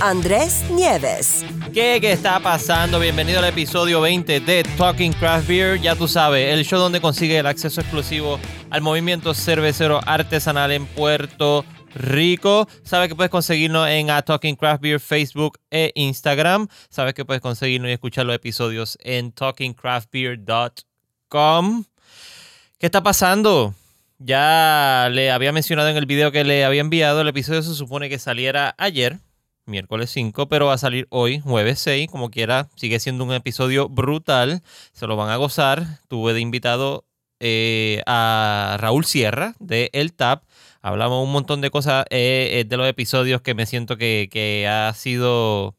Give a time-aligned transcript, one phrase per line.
[0.00, 1.44] Andrés Nieves.
[1.72, 3.00] ¿Qué, ¿Qué está pasando?
[3.00, 5.80] Bienvenido al episodio 20 de Talking Craft Beer.
[5.80, 10.84] Ya tú sabes, el show donde consigue el acceso exclusivo al movimiento cervecero artesanal en
[10.84, 11.64] Puerto
[11.94, 12.68] Rico.
[12.84, 16.68] Sabes que puedes conseguirnos en a Talking Craft Beer Facebook e Instagram.
[16.90, 21.84] Sabes que puedes conseguirnos y escuchar los episodios en talkingcraftbeer.com.
[22.78, 23.74] ¿Qué está pasando?
[24.18, 27.22] Ya le había mencionado en el video que le había enviado.
[27.22, 29.18] El episodio se supone que saliera ayer,
[29.66, 32.08] miércoles 5, pero va a salir hoy, jueves 6.
[32.10, 34.62] Como quiera, sigue siendo un episodio brutal.
[34.92, 36.00] Se lo van a gozar.
[36.08, 37.04] Tuve de invitado
[37.40, 40.44] eh, a Raúl Sierra de El Tap.
[40.82, 44.92] Hablamos un montón de cosas eh, de los episodios que me siento que, que ha
[44.94, 45.76] sido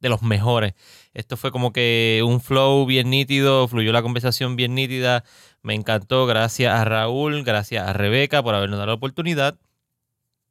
[0.00, 0.74] de los mejores.
[1.12, 5.24] Esto fue como que un flow bien nítido, fluyó la conversación bien nítida.
[5.62, 6.26] Me encantó.
[6.26, 9.58] Gracias a Raúl, gracias a Rebeca por habernos dado la oportunidad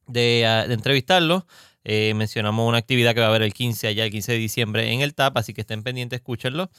[0.07, 1.45] de, de entrevistarlo.
[1.91, 4.91] Eh, mencionamos una actividad que va a haber el 15 allá, el 15 de diciembre
[4.93, 6.69] en el TAP, así que estén pendientes, escúchenlo.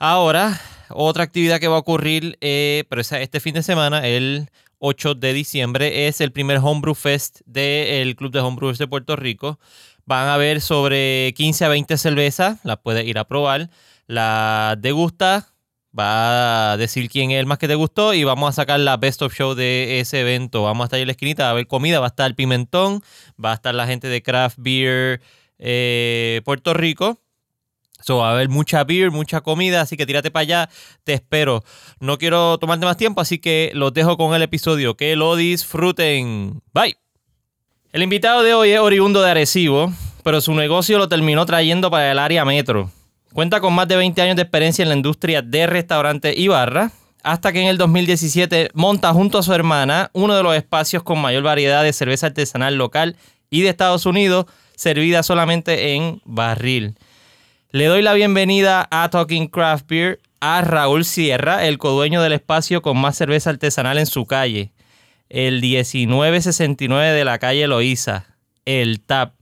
[0.00, 4.48] Ahora, otra actividad que va a ocurrir, eh, pero esa- este fin de semana, el
[4.80, 9.60] 8 de diciembre, es el primer Homebrew Fest del Club de Homebrewers de Puerto Rico.
[10.06, 13.70] Van a haber sobre 15 a 20 cervezas, las puedes ir a probar.
[14.08, 15.52] La degusta,
[15.96, 18.96] va a decir quién es el más que te gustó y vamos a sacar la
[18.96, 20.62] best of show de ese evento.
[20.62, 23.02] Vamos a estar ahí en la esquinita, a haber comida, va a estar Pimentón,
[23.42, 25.20] va a estar la gente de Craft Beer
[25.58, 27.20] eh, Puerto Rico.
[28.00, 30.70] So, va a haber mucha beer, mucha comida, así que tírate para allá,
[31.02, 31.64] te espero.
[31.98, 34.96] No quiero tomarte más tiempo, así que los dejo con el episodio.
[34.96, 36.62] Que lo disfruten.
[36.72, 36.96] Bye.
[37.90, 39.92] El invitado de hoy es oriundo de Arecibo,
[40.22, 42.92] pero su negocio lo terminó trayendo para el área metro.
[43.32, 46.92] Cuenta con más de 20 años de experiencia en la industria de restaurantes y barra,
[47.22, 51.20] hasta que en el 2017 monta junto a su hermana uno de los espacios con
[51.20, 53.16] mayor variedad de cerveza artesanal local
[53.50, 54.46] y de Estados Unidos,
[54.76, 56.94] servida solamente en barril.
[57.70, 62.80] Le doy la bienvenida a Talking Craft Beer a Raúl Sierra, el codueño del espacio
[62.80, 64.72] con más cerveza artesanal en su calle.
[65.28, 68.26] El 1969 de la calle Loíza,
[68.64, 69.34] el TAP.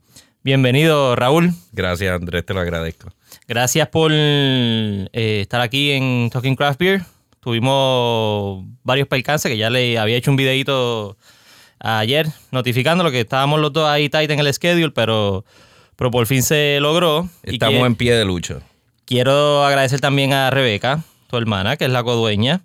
[0.42, 1.52] Bienvenido, Raúl.
[1.72, 3.12] Gracias, Andrés, te lo agradezco.
[3.48, 7.02] Gracias por eh, estar aquí en Talking Craft Beer.
[7.40, 11.16] Tuvimos varios percances que ya le había hecho un videito
[11.78, 15.44] ayer notificándolo que estábamos los dos ahí tight en el schedule, pero,
[15.94, 17.28] pero por fin se logró.
[17.44, 18.56] Y Estamos que- en pie de lucha.
[19.04, 22.62] Quiero agradecer también a Rebeca, tu hermana, que es la codueña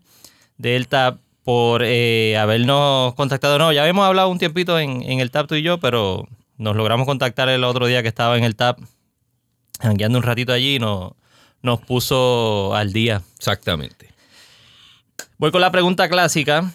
[0.57, 3.59] del TAP, por eh, habernos contactado.
[3.59, 6.27] No, ya habíamos hablado un tiempito en, en el TAP tú y yo, pero
[6.57, 8.79] nos logramos contactar el otro día que estaba en el TAP,
[9.81, 11.13] jangueando un ratito allí nos,
[11.61, 13.21] nos puso al día.
[13.37, 14.09] Exactamente.
[15.37, 16.71] Voy con la pregunta clásica,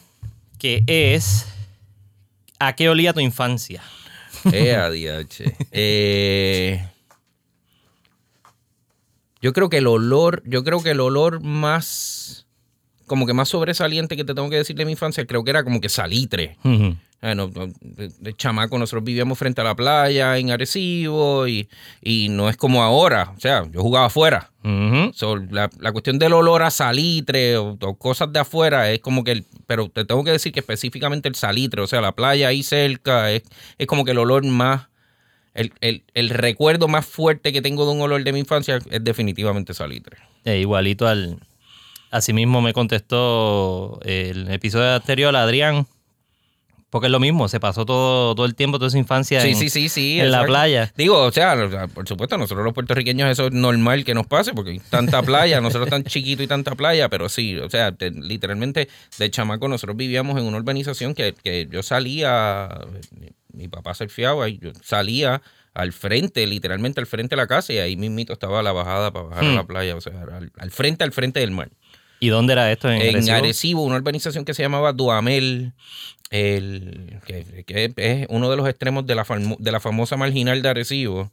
[0.59, 1.47] que es,
[2.59, 3.83] ¿a qué olía tu infancia?
[4.53, 5.56] Eh, adiache.
[5.72, 6.89] Eh,
[9.41, 12.47] yo creo que el olor, yo creo que el olor más,
[13.06, 15.62] como que más sobresaliente que te tengo que decir de mi infancia, creo que era
[15.62, 16.56] como que salitre.
[16.65, 16.97] Ujú.
[17.22, 17.49] Bueno,
[17.81, 21.69] de, chamaco nosotros vivíamos frente a la playa en Arecibo y,
[22.03, 23.32] y no es como ahora.
[23.37, 24.50] O sea, yo jugaba afuera.
[25.15, 29.22] So, la, la cuestión del olor a salitre o, o cosas de afuera es como
[29.25, 32.49] que, el- pero te tengo que decir que específicamente el salitre, o sea, la playa
[32.49, 33.43] ahí cerca, es,
[33.78, 34.88] es como que el olor más,
[35.55, 39.03] el, el- el recuerdo más fuerte que tengo de un olor de mi infancia es
[39.05, 40.16] definitivamente salitre.
[40.44, 41.38] Eh, igualito al.
[42.10, 45.87] Asimismo me contestó el episodio anterior Adrián.
[46.88, 49.56] Porque es lo mismo, se pasó todo, todo el tiempo, toda su infancia Sí, en,
[49.56, 50.12] sí, sí, sí.
[50.20, 50.47] en la exacto.
[50.52, 50.92] playa.
[50.97, 54.70] Digo, o sea, por supuesto, nosotros los puertorriqueños eso es normal que nos pase porque
[54.70, 58.88] hay tanta playa, nosotros tan chiquito y tanta playa, pero sí, o sea, te- literalmente
[59.19, 62.69] de chamaco nosotros vivíamos en una urbanización que, que yo salía,
[63.52, 65.43] mi, papá surfeaba y yo salía
[65.75, 69.26] al frente, literalmente al frente de la casa y ahí mismito estaba la bajada para
[69.26, 69.55] bajar a Hmm.
[69.56, 71.69] la playa, o sea, al, al frente, al frente del mar.
[72.20, 72.90] ¿Y dónde era esto?
[72.90, 73.36] En, En Arecibo?
[73.36, 75.72] Arecibo, una urbanización que se llamaba Duamel,
[76.30, 80.62] el, que, que es uno de los extremos de la, famo- de la famosa marginal
[80.62, 81.30] de Arecibo.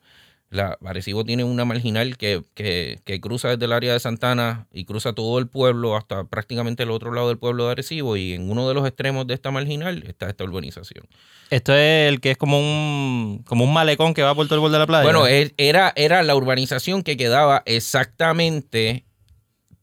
[0.49, 4.85] La, Arecibo tiene una marginal que, que, que, cruza desde el área de Santana y
[4.85, 8.51] cruza todo el pueblo hasta prácticamente el otro lado del pueblo de Arecibo y en
[8.51, 11.07] uno de los extremos de esta marginal está esta urbanización.
[11.49, 14.59] Esto es el que es como un, como un malecón que va por todo el
[14.61, 15.03] borde de la playa.
[15.03, 15.25] Bueno,
[15.57, 19.05] era, era la urbanización que quedaba exactamente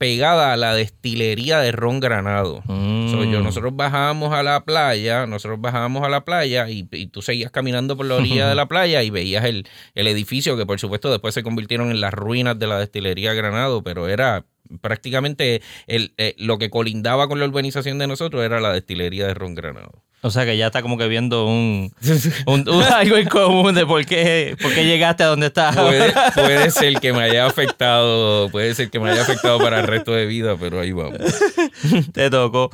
[0.00, 2.62] pegada a la destilería de Ron Granado.
[2.64, 3.43] Mm.
[3.43, 8.06] nosotros bajábamos a la playa, nosotros bajábamos a la playa y, tú seguías caminando por
[8.06, 11.43] la orilla de la playa y veías el, el, edificio que por supuesto después se
[11.43, 14.47] convirtieron en las ruinas de la destilería Granado, pero era
[14.81, 19.35] prácticamente el, eh, lo que colindaba con la urbanización de nosotros era la destilería de
[19.35, 20.03] Ron Granado.
[20.23, 21.95] O sea que ya está como que viendo un,
[22.93, 25.75] algo en común de por qué, por qué llegaste a donde estás.
[25.75, 29.87] Puede, puede, ser que me haya afectado, puede ser que me haya afectado para el
[29.87, 31.21] resto de vida, pero ahí vamos.
[32.13, 32.71] Te tocó.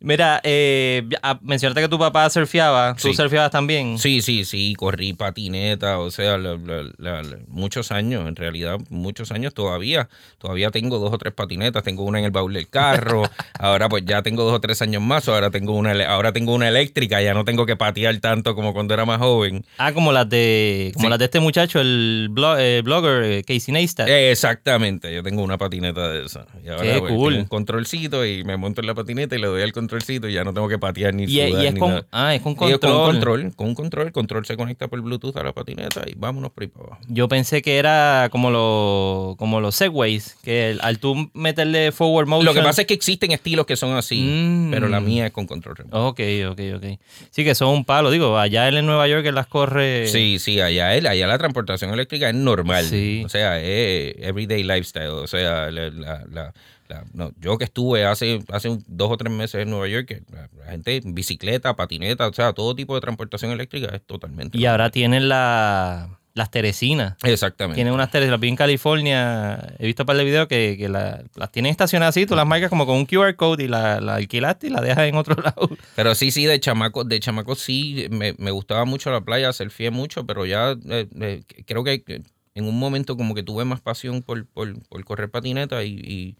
[0.00, 2.94] Mira, eh, ah, mencionaste que tu papá surfeaba.
[2.94, 3.98] ¿Tú surfeabas también?
[3.98, 4.74] Sí, sí, sí.
[4.76, 6.38] Corrí patineta, o sea,
[7.48, 10.08] muchos años, en realidad, muchos años todavía.
[10.38, 11.82] Todavía tengo dos o tres patinetas.
[11.82, 13.24] Tengo una en el baúl del carro.
[13.58, 15.28] ahora, pues ya tengo dos o tres años más.
[15.28, 17.20] Ahora tengo una, ahora tengo una eléctrica.
[17.20, 19.64] Ya no tengo que patear tanto como cuando era más joven.
[19.78, 24.08] Ah, como las de, como las de este muchacho, el eh, blogger eh, Casey Neistat.
[24.08, 25.12] exactamente.
[25.12, 26.46] Yo tengo una patineta de esa.
[26.64, 27.32] Y ahora, Qué pues, cool.
[27.32, 30.28] Tengo un controlcito y me monto en la patineta y le doy al control controlcito
[30.28, 32.06] y ya no tengo que patear ni y, sudar y es ni con, nada.
[32.12, 32.72] Ah, es con Y control.
[32.74, 35.52] es con un control, con un control, el control se conecta por Bluetooth a la
[35.52, 37.00] patineta y vámonos por ahí para abajo.
[37.08, 42.26] Yo pensé que era como, lo, como los Segways, que el- al tú meterle forward
[42.28, 42.44] motion...
[42.44, 44.70] Lo que pasa es que existen estilos que son así, Mm.
[44.70, 46.06] pero la mía es con control remoto.
[46.08, 46.20] Ok,
[46.50, 46.84] ok, ok.
[47.30, 48.10] Sí, que son un palo.
[48.10, 50.06] Digo, allá él en Nueva York él las corre...
[50.08, 52.84] Sí, sí, allá, él, allá la transportación eléctrica es normal.
[52.84, 53.22] Sí.
[53.24, 55.08] O sea, es everyday lifestyle.
[55.10, 56.52] O sea, la, la- la-
[56.88, 60.06] la- no, yo que estuve hace, hace un- dos o tres meses en Nueva York,
[60.06, 64.02] que la, la gente en bicicleta, patineta, o sea, todo tipo de transportación eléctrica es
[64.02, 64.56] totalmente.
[64.58, 67.14] Y ahora tienen la, las Teresinas.
[67.24, 67.74] Exactamente.
[67.76, 68.38] Tienen unas Teresinas.
[68.40, 69.74] Vi en California.
[69.78, 72.26] He visto un par de videos que, que la- las tienen estacionadas así.
[72.26, 75.08] Tú las marcas como con un QR code y la, la alquilaste y la dejas
[75.08, 75.68] en otro lado.
[75.96, 79.90] Pero sí, sí, de chamaco, de chamaco sí, me, me gustaba mucho la playa, surfeé
[79.90, 82.02] mucho, pero ya eh, eh, creo que
[82.54, 86.36] en un momento como que tuve más pasión por, por, por correr patineta y, y-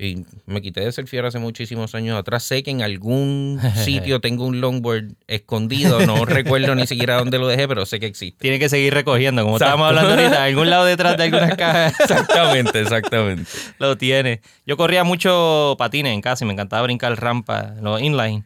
[0.00, 2.42] y me quité de surfear hace muchísimos años atrás.
[2.44, 7.46] Sé que en algún sitio tengo un longboard escondido, no recuerdo ni siquiera dónde lo
[7.46, 8.40] dejé, pero sé que existe.
[8.40, 9.42] Tiene que seguir recogiendo.
[9.42, 9.74] Como Exacto.
[9.74, 13.44] estábamos hablando ahorita, algún lado detrás de algunas cajas Exactamente, exactamente.
[13.78, 14.40] lo tiene.
[14.66, 18.44] Yo corría mucho patines en casa y me encantaba brincar rampa, los inline.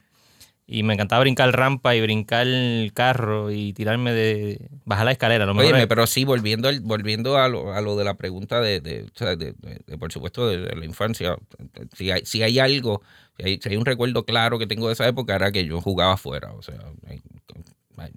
[0.66, 4.70] Y me encantaba brincar rampa y brincar el carro y tirarme de.
[4.86, 5.44] bajar la escalera.
[5.44, 8.14] Lo mejor Óyeme, es- pero sí, volviendo, al- volviendo a, lo, a lo de la
[8.14, 9.04] pregunta de, de,
[9.36, 11.36] de- por supuesto, de, la infancia,
[11.94, 13.02] si hay, si hay algo,
[13.36, 15.80] si hay, si hay un recuerdo claro que tengo de esa época, era que yo
[15.82, 16.78] jugaba afuera, o sea,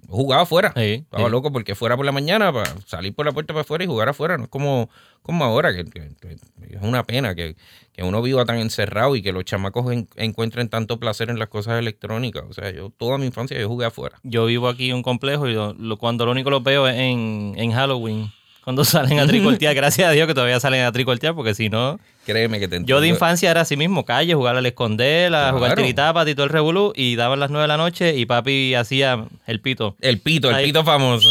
[0.08, 0.72] jugaba afuera.
[0.76, 1.30] Sí, Estaba sí.
[1.30, 4.08] loco porque fuera por la mañana para salir por la puerta para afuera y jugar
[4.08, 4.36] afuera.
[4.36, 4.90] No es como,
[5.22, 6.32] como ahora, que, que- que
[6.74, 7.56] es una pena que,
[7.92, 11.48] que uno viva tan encerrado y que los chamacos en- encuentren tanto placer en las
[11.48, 12.44] cosas electrónicas.
[12.48, 14.18] O sea, yo toda mi infancia yo jugué afuera.
[14.22, 16.96] Yo vivo aquí en un complejo y lo- lo- cuando lo único los veo es
[16.96, 18.32] en, en Halloween.
[18.68, 21.98] Cuando salen a tricortear, gracias a Dios que todavía salen a tricortear, porque si no.
[22.26, 23.06] Créeme que te Yo de entiendo.
[23.06, 26.92] infancia era así mismo, calle, jugar al esconder, a jugar tiritápati y todo el revolú,
[26.94, 29.96] y daban las nueve de la noche y papi hacía el pito.
[30.02, 31.30] El pito, el pito famoso.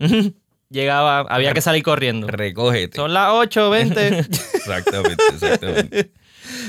[0.68, 2.26] Llegaba, había que salir corriendo.
[2.26, 2.96] Recógete.
[2.96, 4.18] Son las 8, 20.
[4.54, 6.10] Exactamente, exactamente.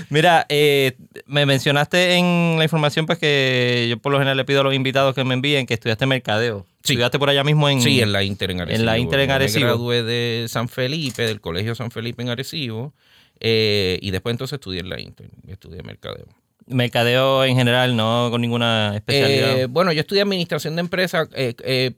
[0.10, 0.94] Mira, eh,
[1.26, 4.74] me mencionaste en la información pues que yo por lo general le pido a los
[4.74, 6.66] invitados que me envíen que estudiaste mercadeo.
[6.84, 6.94] Sí.
[6.94, 7.82] Estudiaste por allá mismo en...
[7.82, 8.80] Sí, en la Inter en Arecibo.
[8.80, 9.66] En la Inter en Arecibo.
[9.66, 12.94] Me gradué de San Felipe, del Colegio San Felipe en Arecibo.
[13.40, 15.30] eh, y después entonces estudié en la Inter.
[15.48, 16.28] Estudié mercadeo.
[16.66, 19.60] Mercadeo en general, no con ninguna especialidad.
[19.60, 21.30] Eh, bueno, yo estudié administración de empresas.
[21.34, 21.94] eh,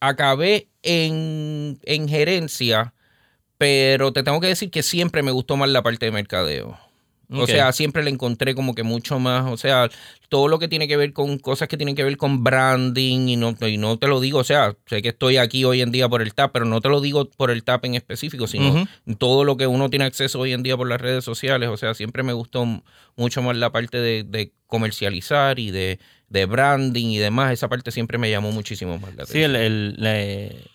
[0.00, 2.92] acabé en, en gerencia,
[3.56, 6.76] pero te tengo que decir que siempre me gustó más la parte de mercadeo.
[7.34, 9.88] O sea, siempre le encontré como que mucho más, o sea,
[10.28, 13.36] todo lo que tiene que ver con cosas que tienen que ver con branding y
[13.36, 16.08] no, y no te lo digo, o sea, sé que estoy aquí hoy en día
[16.08, 19.14] por el TAP, pero no te lo digo por el TAP en específico, sino Ujú.
[19.18, 21.94] todo lo que uno tiene acceso hoy en día por las redes sociales, o sea,
[21.94, 22.66] siempre me gustó
[23.16, 25.98] mucho más la parte de, de comercializar y de,
[26.28, 29.56] de branding y demás, esa parte siempre me llamó muchísimo más la Sí, atención.
[29.56, 30.70] el, el-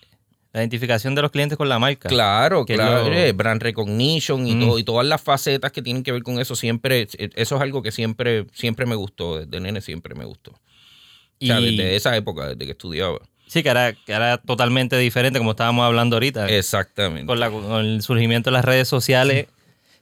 [0.58, 2.08] la, identificación de los clientes con la marca.
[2.08, 4.60] Claro, Que claro, lo- eh, brand recognition y, Mm.
[4.60, 7.62] todo, y todas las facetas que tienen que ver con eso, siempre, eh, eso es
[7.62, 10.52] algo que siempre, siempre me gustó, desde nene siempre me gustó.
[10.52, 13.18] O sea, Y- desde esa época, desde que estudiaba.
[13.46, 16.48] Sí, que era, que era totalmente diferente como estábamos hablando ahorita.
[16.48, 17.26] Exactamente.
[17.26, 19.46] Con, la- con el surgimiento de las redes sociales.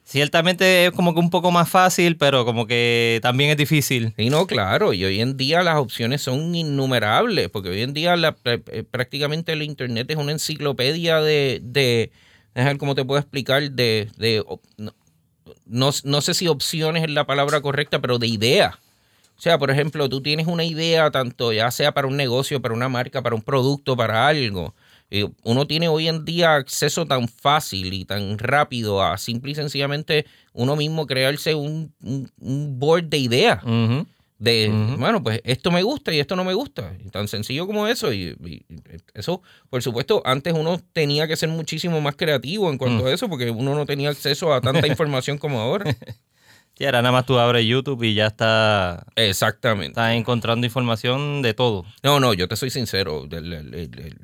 [0.08, 4.14] Ciertamente es como que un poco más fácil, pero como que también es difícil.
[4.16, 8.14] Sí, no, claro, y hoy en día las opciones son innumerables, porque hoy en día
[8.14, 12.12] la- eh, prácticamente el Internet es una enciclopedia de, de
[12.54, 14.44] ver cómo te puedo explicar, de, de
[15.66, 18.76] no, no, sé si opciones es la palabra correcta, pero de ideas.
[19.36, 22.74] O sea, por ejemplo, tú tienes una idea, tanto ya sea para un negocio, para
[22.74, 24.72] una marca, para un producto, para algo.
[25.10, 29.54] Eh, uno tiene hoy en día acceso tan fácil y tan rápido a simple y
[29.54, 33.60] sencillamente uno mismo crearse un, un- un board de ideas.
[34.38, 36.92] De, bueno, pues esto me gusta y esto no me gusta.
[37.02, 38.12] Y tan sencillo como eso.
[38.12, 38.36] Y,
[39.14, 43.06] eso, por supuesto, antes uno tenía que ser muchísimo más creativo en cuanto Mm.
[43.06, 45.96] a eso, porque uno no tenía acceso a tanta información como ahora.
[46.76, 49.92] Sí, ahora nada más tú abres YouTube y ya está, Exactamente.
[49.92, 51.86] estás encontrando información de todo.
[52.02, 53.24] No, no, yo te soy sincero.
[53.30, 54.18] el- el- el- el-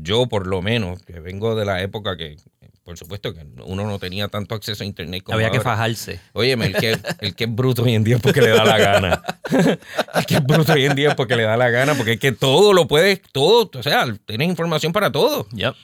[0.00, 2.36] yo, por lo menos, que vengo de la época que,
[2.84, 6.20] por supuesto, que uno no tenía tanto acceso a Internet como Había que fajarse.
[6.32, 8.78] Óyeme, el que, el que es bruto hoy en día es porque le da la
[8.78, 9.22] gana.
[10.14, 12.20] el que es bruto hoy en día es porque le da la gana, porque es
[12.20, 15.46] que todo lo puedes, todo, o sea, tienes información para todo.
[15.50, 15.74] Yep.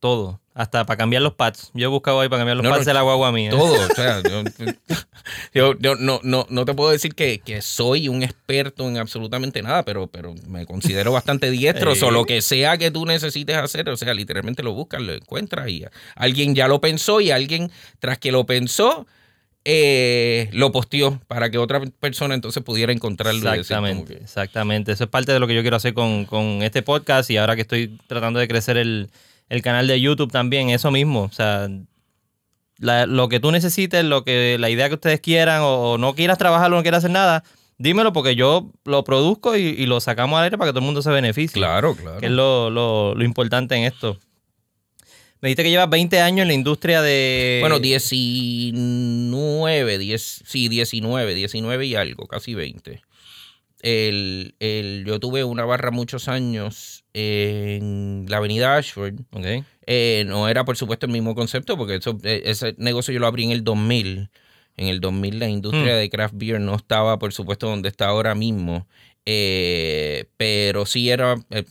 [0.00, 0.40] Todo.
[0.56, 1.72] Hasta para cambiar los pads.
[1.74, 3.50] Yo he buscado ahí para cambiar los No, pads no, de la guagua mía.
[3.50, 4.44] Todo, o sea, yo,
[5.52, 9.62] yo- yo no, no, no te puedo decir que, que soy un experto en absolutamente
[9.62, 11.92] nada, pero, pero me considero bastante diestro.
[12.04, 15.68] O lo que sea que tú necesites hacer, o sea, literalmente lo buscas, lo encuentras
[15.70, 15.84] y
[16.14, 19.06] alguien ya lo pensó y alguien, tras que lo pensó,
[19.64, 23.38] eh, lo posteó para que otra persona entonces pudiera encontrarlo.
[23.54, 24.92] y decir como Exactamente, exactamente.
[24.92, 27.56] Eso es parte de lo que yo quiero hacer con, con este podcast y ahora
[27.56, 29.08] que estoy tratando de crecer el,
[29.48, 31.22] el canal de YouTube también, eso mismo.
[31.22, 31.68] O sea,
[32.78, 36.14] la- lo que tú necesites, lo que la idea que ustedes quieran o, o no
[36.14, 37.44] quieras trabajarlo, no quieras hacer nada,
[37.78, 40.86] dímelo porque yo lo produzco y, y lo sacamos al aire para que todo el
[40.86, 41.54] mundo se beneficie.
[41.60, 42.18] Claro, claro.
[42.20, 44.18] Que es lo, lo- lo importante en esto.
[45.40, 47.58] Me dijiste que llevas 20 años en la industria de...
[47.60, 53.02] Bueno, 19, 10, sí, 19, 19 y algo, casi 20.
[53.82, 59.14] El, el- yo tuve una barra muchos años en la avenida Ashford.
[59.30, 59.64] Ok.
[59.86, 63.26] Eh, no era, por supuesto, el mismo concepto, porque eso, eh, ese negocio yo lo
[63.26, 64.30] abrí en el 2000.
[64.76, 65.98] En el 2000 la industria Hmm.
[66.00, 68.86] de craft beer no estaba, por supuesto, donde está ahora mismo.
[69.26, 71.64] Eh, pero sí era, eh,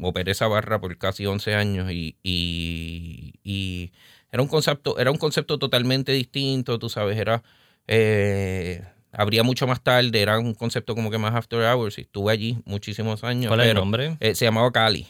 [0.00, 3.92] operé esa barra por casi 11 años y, y- y
[4.32, 7.42] era un concepto, era un concepto totalmente distinto, tú sabes, era,
[7.86, 12.32] eh, habría mucho más tarde, era un concepto como que más after hours y estuve
[12.32, 13.48] allí muchísimos años.
[13.48, 14.16] ¿Cuál es el nombre?
[14.20, 15.06] eh, se llamaba Cali.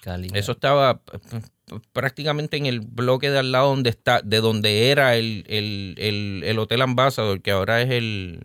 [0.00, 0.28] Cali.
[0.34, 1.00] Eso estaba
[1.92, 6.42] prácticamente en el bloque de al lado donde está, de donde era el, el, el,
[6.46, 8.40] el Hotel Ambassador, que ahora es el,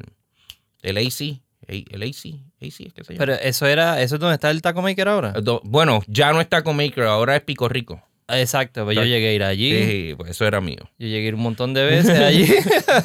[0.81, 1.39] el AC.
[1.65, 3.19] El AC, AC es que se llama.
[3.19, 5.33] Pero eso era, eso es donde está el Taco Maker ahora.
[5.63, 8.01] Bueno, ya no está con Maker, ahora es Pico Rico.
[8.27, 9.71] Exacto, pues yo llegué a ir allí.
[9.71, 10.89] Sí, pues eso era mío.
[10.97, 12.47] Yo llegué a ir un montón de veces allí.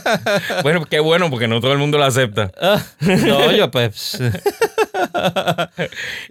[0.62, 2.52] bueno, qué bueno, porque no todo el mundo lo acepta.
[2.60, 4.18] Ah, no, yo pues.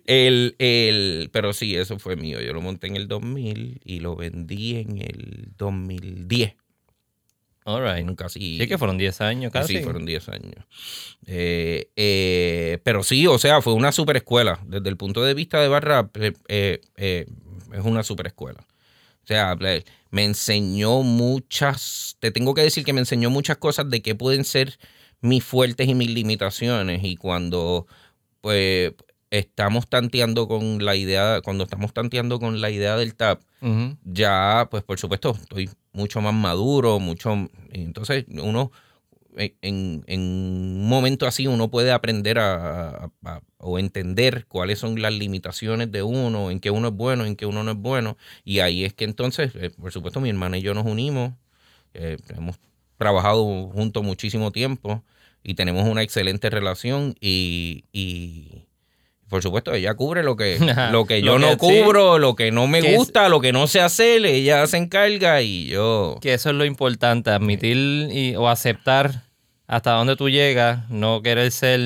[0.06, 2.42] El, el, pero sí, eso fue mío.
[2.42, 6.54] Yo lo monté en el 2000 y lo vendí en el 2010.
[7.66, 8.16] All right.
[8.16, 8.58] Casi.
[8.58, 9.78] Sí, que fueron 10 años casi.
[9.78, 10.66] Sí, fueron 10 años.
[11.26, 14.60] Eh, eh, pero sí, o sea, fue una super escuela.
[14.66, 16.10] Desde el punto de vista de barra,
[16.48, 18.66] eh, es una super escuela.
[19.28, 19.58] O sea,
[20.10, 24.46] me enseñó muchas, te tengo que decir que me enseñó muchas cosas de qué pueden
[24.46, 24.80] ser
[25.20, 27.04] mis fuertes y mis limitaciones.
[27.04, 27.88] Y cuando,
[28.40, 28.94] pues,
[29.30, 33.42] estamos tanteando con la idea, cuando estamos tanteando con la idea del tap,
[34.06, 37.50] ya, pues por supuesto, estoy mucho más maduro, mucho...
[37.72, 38.72] Entonces, uno,
[39.38, 45.02] en, en- un momento así, uno puede aprender a, a- a- o entender cuáles son
[45.02, 48.18] las limitaciones de uno, en qué uno es bueno, en qué uno no es bueno.
[48.44, 51.34] Y ahí es que entonces, eh, por supuesto, mi hermana y yo nos unimos,
[51.94, 52.58] eh, hemos
[52.98, 55.04] trabajado juntos muchísimo tiempo
[55.44, 57.86] y tenemos una excelente relación y...
[57.94, 58.64] y
[59.30, 60.58] por supuesto, ella cubre lo que,
[60.92, 61.58] lo que yo Lo no sí.
[61.58, 64.78] cubro, lo que no me Que es- gusta, lo que no sé hacer, ella se
[64.78, 66.18] encarga y yo...
[66.22, 67.76] Que eso es lo importante, admitir
[68.10, 69.24] y- o aceptar
[69.68, 71.80] hasta dónde tú llegas, no querer ser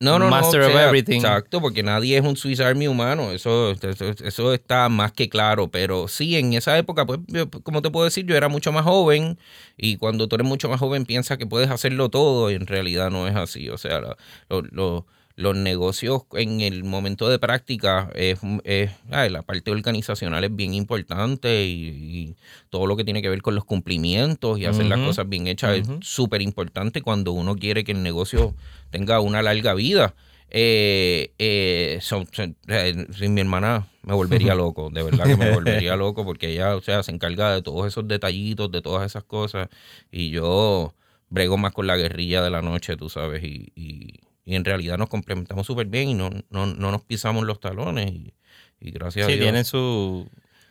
[0.00, 0.66] No, no, master no.
[0.68, 1.16] o of everything.
[1.16, 3.32] Exacto, porque nadie es un Swiss Army humano.
[3.32, 5.68] Eso, eso, eso está más que claro.
[5.68, 8.84] Pero sí, en esa época, pues, yo, como te puedo decir, yo era mucho más
[8.84, 9.38] joven.
[9.76, 12.50] Y cuando tú eres mucho más joven, piensas que puedes hacerlo todo.
[12.50, 13.68] Y en realidad no es así.
[13.68, 15.06] O sea, lo- lo-
[15.38, 20.72] los negocios en el momento de práctica, es, es- ay, la parte organizacional es bien
[20.72, 21.66] importante.
[21.66, 22.36] Y, y
[22.70, 25.76] todo lo que tiene que ver con los cumplimientos y hacer las cosas bien hechas
[25.76, 28.54] es súper importante cuando uno quiere que el negocio
[28.90, 30.14] tenga una larga vida.
[30.48, 35.50] eh, eh, son, son- eh, sin mi hermana me volvería loco, de verdad que me
[35.52, 39.24] volvería loco porque ella, o sea, se encarga de todos esos detallitos, de todas esas
[39.24, 39.68] cosas
[40.10, 40.94] y yo
[41.28, 44.96] brego más con la guerrilla de la noche, tú sabes, y, y- y en realidad
[44.96, 48.32] nos complementamos súper bien y no, no, no nos pisamos los talones y,
[48.80, 49.44] y gracias a Sí, Dios.
[49.44, 50.26] tienen su,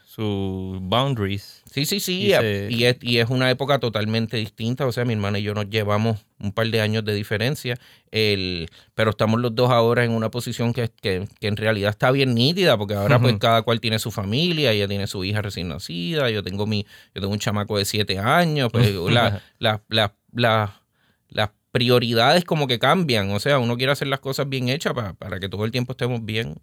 [0.06, 1.62] su boundaries.
[1.70, 2.22] Sí, sí, sí.
[2.22, 4.86] Y Y, se- y es, y es una época totalmente distinta.
[4.86, 7.78] O sea, mi hermana y yo nos llevamos un par de años de diferencia.
[8.12, 12.12] El, pero estamos los dos ahora en una posición que, que, que en realidad está
[12.12, 15.68] bien nítida, porque ahora pues cada cual tiene su familia, ella tiene su hija recién
[15.68, 20.14] nacida, yo tengo mi, yo tengo un chamaco de siete años, pues la- la- la-
[20.32, 20.82] la-
[21.28, 23.32] las prioridades como que cambian.
[23.32, 25.92] O sea, uno quiere hacer las cosas bien hechas pa- para que todo el tiempo
[25.92, 26.56] estemos bien.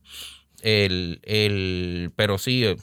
[0.62, 2.76] El, el, pero sí, eh,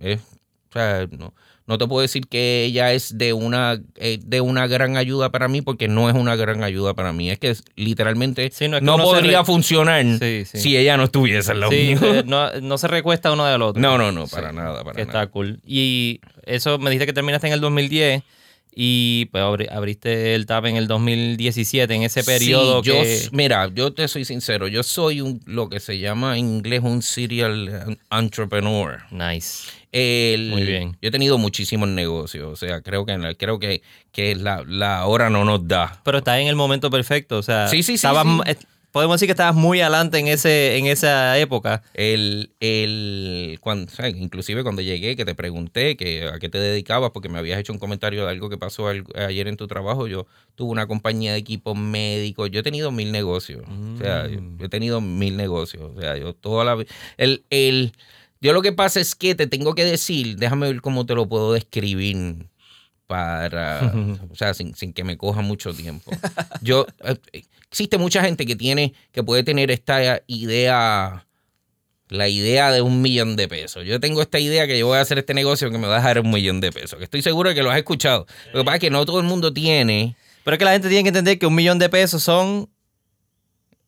[0.00, 1.32] es, o sea, no,
[1.68, 5.46] no te puedo decir que ella es de una, eh, de una gran ayuda para
[5.46, 7.30] mí porque no es una gran ayuda para mí.
[7.30, 10.58] Es que literalmente Sí, no es que podría funcionar Sí, sí.
[10.58, 11.98] si ella no estuviese Sí, mío.
[12.02, 13.80] eh, no, no se recuesta uno del otro.
[13.80, 15.22] No, no, no, para nada, para que nada.
[15.22, 15.60] está cool.
[15.64, 18.22] Y eso me dijiste que terminaste en el 2010
[18.78, 23.28] y pues abri- abriste el TAP en el 2017, en ese periodo Sí, yo, que...
[23.32, 27.00] mira, yo te soy sincero, yo soy un, lo que se llama en inglés un
[27.00, 28.98] serial entrepreneur.
[29.10, 29.68] Nice.
[29.92, 30.92] El- Muy bien.
[31.00, 33.80] Yo he tenido muchísimos negocios, o sea, creo que creo que,
[34.12, 36.00] que la, la hora no nos da.
[36.04, 38.66] Pero estás en el momento perfecto, o sea, Sí, sí, sí, estabas- sí.
[38.96, 41.82] Podemos decir que estabas muy adelante en ese en esa época.
[41.92, 46.56] El, el, cuando, o sea, inclusive cuando llegué, que te pregunté que a qué te
[46.56, 49.66] dedicabas, porque me habías hecho un comentario de algo que pasó al- ayer en tu
[49.66, 54.28] trabajo, yo tuve una compañía de equipos médicos, yo he tenido mil negocios, o sea,
[54.28, 54.56] yo, Mm.
[54.60, 56.82] yo he tenido mil negocios, o sea, yo toda la
[57.18, 57.92] el, el,
[58.40, 61.28] yo lo que pasa es que te tengo que decir, déjame ver cómo te lo
[61.28, 62.46] puedo describir
[63.06, 63.92] para,
[64.30, 66.10] o sea, sin, sin que me coja mucho tiempo.
[66.62, 66.86] Yo,
[67.32, 71.26] eh, existe mucha gente que tiene, que puede tener esta idea,
[72.08, 73.84] la idea de un millón de pesos.
[73.84, 75.98] Yo tengo esta idea que yo voy a hacer este negocio que me va a
[75.98, 76.98] dejar un millón de pesos.
[76.98, 78.26] Que estoy seguro de que lo has escuchado.
[78.52, 80.16] Lo que pasa es que no todo el mundo tiene.
[80.44, 82.70] Pero es que la gente tiene que entender que un millón de pesos son...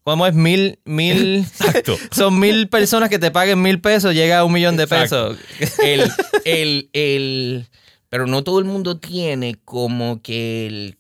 [0.03, 0.35] ¿Cómo es?
[0.35, 1.47] Mil, mil...
[2.11, 5.37] son mil personas que te paguen mil pesos, llega a un millón de Exacto.
[5.59, 5.79] pesos.
[5.85, 6.11] El,
[6.45, 7.67] el, el,
[8.09, 10.98] pero no todo el mundo tiene como que el,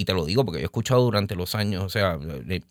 [0.00, 2.18] y te lo digo porque yo he escuchado durante los años, o sea,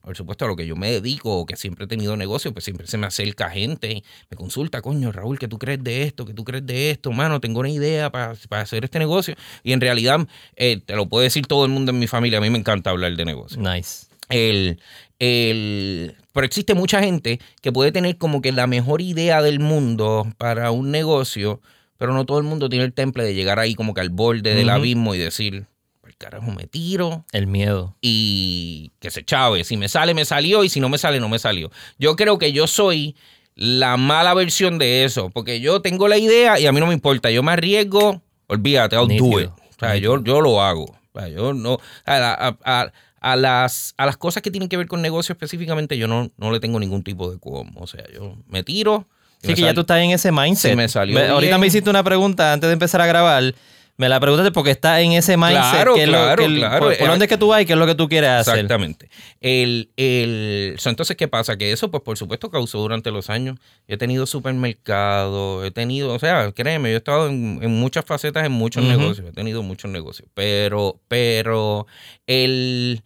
[0.02, 2.66] por supuesto a lo que yo me dedico, o que siempre he tenido negocio, pues
[2.66, 6.26] siempre se me acerca gente, me consulta, coño, Raúl, ¿qué tú crees de esto?
[6.26, 7.12] ¿Qué tú crees de esto?
[7.12, 9.36] Mano, tengo una idea para, para hacer este negocio.
[9.64, 12.42] Y en realidad, eh, te lo puede decir todo el mundo en mi familia, a
[12.42, 14.08] mí me encanta hablar de negocio Nice.
[14.30, 14.80] el,
[15.20, 20.26] el, pero existe mucha gente que puede tener como que la mejor idea del mundo
[20.38, 21.62] para un negocio,
[21.98, 24.56] pero no todo el mundo tiene el temple de llegar ahí como que al borde
[24.56, 25.68] del abismo y decir, "Por
[26.20, 27.96] carajo, me tiro El miedo.
[28.02, 29.64] y que se chave.
[29.64, 31.72] Si me sale, me salió y si no me sale, no me salió.
[31.98, 33.16] Yo creo que yo soy
[33.56, 36.94] la mala versión de eso, porque yo tengo la idea y a mí no me
[36.94, 37.32] importa.
[37.32, 39.50] Yo me arriesgo, olvídate, I'll do Nítido, it.
[39.50, 40.86] O sea, yo, yo lo hago.
[41.14, 44.70] O sea, yo no, a, la- a- a- a las, a las cosas que tienen
[44.70, 47.82] que ver con negocio específicamente, yo no, no le tengo ningún tipo de como.
[47.82, 49.08] O sea, yo me tiro.
[49.42, 50.72] Sí, que ya tú estás en ese mindset.
[50.72, 53.54] Si me salió Me- ahorita me hiciste una pregunta antes de empezar a grabar.
[54.00, 55.60] Me la preguntaste porque estás en ese mindset.
[55.60, 56.86] Claro, que lo- claro, el- claro.
[56.86, 58.54] Por, por dónde es que tú vas y qué es lo que tú quieres hacer.
[58.56, 59.10] Exactamente.
[59.42, 61.58] El, el, entonces, ¿qué pasa?
[61.58, 63.58] Que eso, pues, por supuesto, causó durante los años.
[63.90, 68.06] Yo he tenido supermercados, he tenido, o sea, créeme, yo he estado en, en muchas
[68.06, 70.30] facetas, en muchos negocios, he tenido muchos negocios.
[70.34, 71.86] Pero, pero,
[72.26, 73.02] el,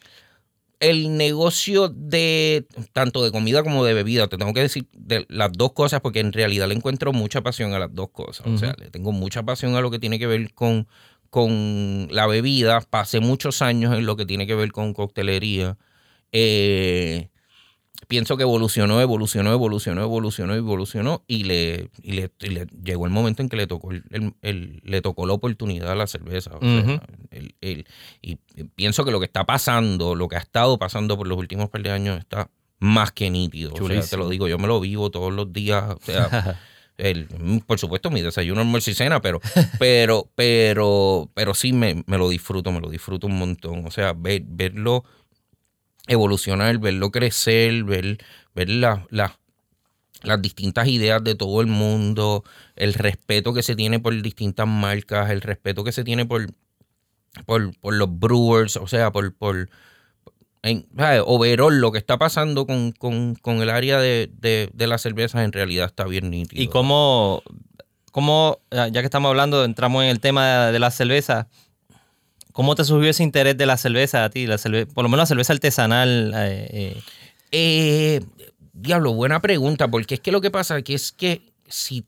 [0.80, 5.52] el negocio de tanto de comida como de bebida, te tengo que decir de las
[5.54, 8.48] dos cosas porque en realidad le encuentro mucha pasión a las dos cosas.
[8.48, 10.88] O sea, le tengo mucha pasión a lo que tiene que ver con,
[11.30, 12.82] con la bebida.
[12.82, 15.78] Pasé muchos años en lo que tiene que ver con coctelería.
[16.32, 17.30] Eh,
[18.14, 23.12] pienso que evolucionó, evolucionó, evolucionó, evolucionó, evolucionó y le, y le, y le llegó el
[23.12, 26.52] momento en que le tocó el, el- el- le tocó la oportunidad a la cerveza.
[26.58, 26.60] O
[27.32, 27.88] el- el-
[28.22, 28.36] y
[28.76, 31.82] pienso que lo que está pasando, lo que ha estado pasando por los últimos par
[31.82, 33.72] de años está más que nítido.
[33.74, 35.84] O sea, te lo digo, yo me lo vivo todos los días.
[35.90, 36.30] O sea,
[36.98, 37.28] el-
[37.66, 39.42] por supuesto, mi desayuno, almuerzo y cena, pero,
[39.80, 43.88] pero, pero, pero sí me, me lo disfruto, me lo disfruto un montón.
[43.88, 45.04] O sea, ver, verlo
[46.08, 48.18] evolucionar, verlo crecer, ver,
[48.56, 49.38] ver la- la-
[50.24, 52.44] las distintas ideas de todo el mundo,
[52.76, 56.48] el respeto que se tiene por distintas marcas, el respeto que se tiene por,
[57.46, 59.70] por, por los brewers, o sea, por, por
[60.62, 60.88] en,
[61.26, 65.44] overall, lo que está pasando con, con- con el área de, de, de las cervezas
[65.44, 66.62] en realidad está bien nítido.
[66.64, 67.44] Y cómo,
[68.12, 71.48] cómo, ya que estamos hablando, entramos en el tema de la cerveza.
[72.54, 74.48] ¿Cómo te surgió ese interés de la cerveza a ti?
[74.48, 76.32] La cerve- por lo menos la cerveza artesanal.
[76.36, 77.02] eh, eh,
[77.56, 78.22] Eh,
[78.74, 82.06] diablo, buena pregunta, porque es que lo que pasa que es que si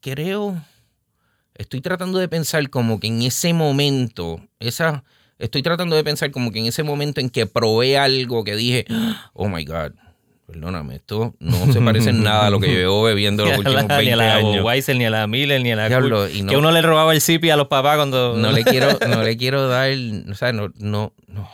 [0.00, 0.60] creo,
[1.54, 5.04] estoy tratando de pensar como que en ese momento, esa,
[5.38, 8.84] estoy tratando de pensar como que en ese momento en que probé algo que dije,
[9.32, 9.92] oh my God,
[10.46, 13.84] perdóname, esto no se parece en nada a lo que yo llevo bebiendo los últimos
[13.88, 14.64] la- 20 ni a la años.
[14.64, 17.12] Weiser, ni a la Miller, ni a la Diablo, y no- Que uno le robaba
[17.14, 18.36] el zipi a los papás cuando...
[18.36, 19.90] No le quiero, no le quiero dar,
[20.30, 21.48] o sea, no, no, no.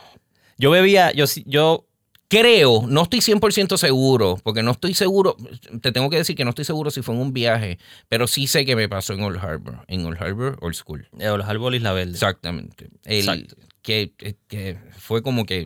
[0.57, 1.85] Yo bebía, yo, sí- yo
[2.31, 5.35] Creo, no estoy 100% seguro, porque no estoy seguro,
[5.81, 8.45] te tengo que decir que no estoy seguro si fue en un viaje, pero sí
[8.45, 11.07] sé que me pasó en Old Harbor, en Old Harbor Old School.
[11.17, 12.11] eh, los árboles la verde.
[12.11, 12.89] Exactamente.
[13.05, 13.55] El- Exacto.
[13.81, 14.11] Que,
[14.47, 15.65] que fue como que,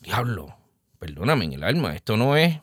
[0.00, 0.54] diablo,
[0.98, 2.58] perdóname en el alma, esto no es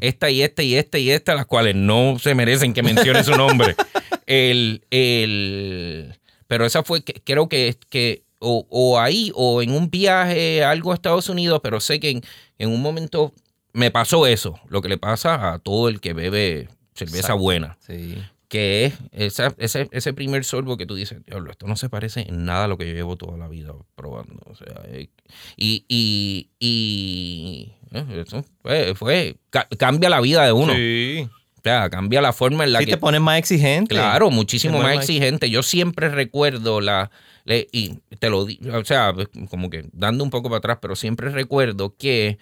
[0.00, 3.32] esta y esta y esta y esta, las cuales no se merecen que mencione su
[3.36, 3.74] nombre.
[4.26, 6.14] El, el,
[6.46, 10.92] pero esa fue, que- creo que, que o, o ahí o en un viaje, algo
[10.92, 12.22] a Estados Unidos, pero sé que en,
[12.58, 13.32] en un momento
[13.72, 17.38] me pasó eso, lo que le pasa a todo el que bebe cerveza Exacto.
[17.38, 18.18] buena Sí.
[18.48, 22.26] que es esa- ese, ese primer sorbo que tú dices, diablo, esto no se parece
[22.28, 24.40] en nada a lo que yo llevo toda la vida probando.
[24.44, 25.08] O sea, eh,
[25.56, 30.74] y, y, y eso fue, fue- ca- cambia la vida de uno.
[30.74, 31.28] Sí.
[31.56, 32.92] O sea, cambia la forma en la Sí, que...
[32.92, 33.94] te pones más exigente.
[33.94, 35.50] Claro, muchísimo más exigente.
[35.50, 37.10] Yo siempre recuerdo la...
[37.46, 39.12] y te lo digo, o sea,
[39.50, 42.38] como que dando un poco para atrás, pero siempre recuerdo que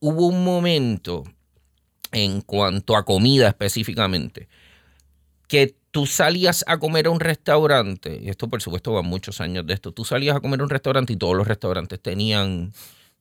[0.00, 1.22] hubo un momento
[2.12, 4.48] en cuanto a comida específicamente,
[5.46, 9.66] que tú salías a comer a un restaurante, y esto por supuesto va muchos años
[9.66, 12.72] de esto, tú salías a comer a un restaurante y todos los restaurantes tenían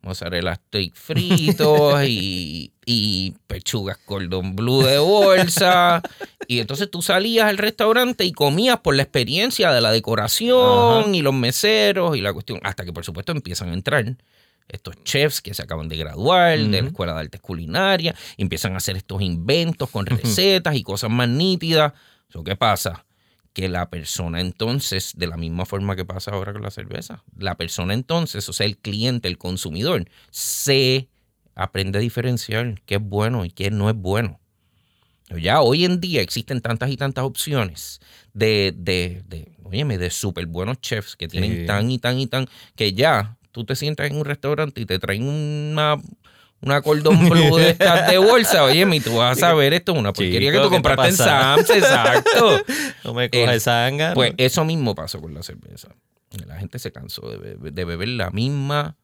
[0.01, 6.01] mozzarella steak fritos y, y pechugas cordon blue de bolsa.
[6.47, 11.09] Y entonces tú salías al restaurante y comías por la experiencia de la decoración Ajá.
[11.15, 14.15] y los meseros y la cuestión, hasta que por supuesto empiezan a entrar
[14.67, 16.87] estos chefs que se acaban de graduar de la.
[16.87, 21.29] Escuela de Artes Culinarias, y empiezan a hacer estos inventos con recetas y cosas más
[21.29, 21.93] nítidas.
[22.29, 23.05] So, ¿Qué pasa?
[23.57, 27.55] Que la persona entonces, de la misma forma que pasa ahora con la cerveza, la
[27.55, 31.07] persona entonces, o sea, el cliente, el consumidor, se
[31.55, 34.39] aprende a diferenciar qué es bueno y qué no es bueno.
[35.41, 37.99] Ya hoy en día existen tantas y tantas opciones
[38.31, 41.65] de, de, de óyeme, de súper buenos chefs que tienen Sí.
[41.65, 44.99] tan y tan y tan, que ya tú te sientas en un restaurante y te
[44.99, 45.97] traen una,
[46.61, 49.99] una cordón blue de estas de bolsa, oye, y tú vas a saber esto es
[49.99, 51.15] una porquería Chico, que tú ¿qué compraste en?
[51.15, 52.61] Sam's, exacto.
[53.03, 54.13] No me El- coges sanga.
[54.13, 55.89] Pues eso mismo pasó con la cerveza.
[56.45, 58.95] La gente se cansó de beber, de beber la misma,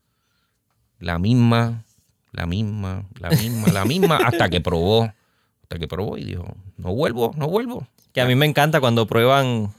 [1.00, 1.84] la misma,
[2.32, 5.12] la misma, la misma, la misma, hasta que probó.
[5.64, 6.46] Hasta que probó y dijo,
[6.78, 7.88] no vuelvo, no vuelvo.
[8.14, 9.74] Que a mí me encanta cuando prueban,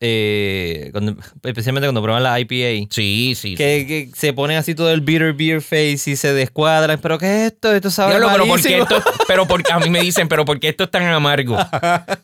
[0.00, 2.86] eh, cuando- especialmente cuando prueban la IPA.
[2.90, 3.54] Sí, sí.
[3.56, 7.00] Que, que se ponen así todo el bitter beer face y se descuadran.
[7.00, 7.74] ¿Pero qué es esto?
[7.74, 8.98] Esto sabe Diablo, pero porque malísimo.
[8.98, 11.56] esto, pero porque a mí me dicen, pero porque esto es tan amargo.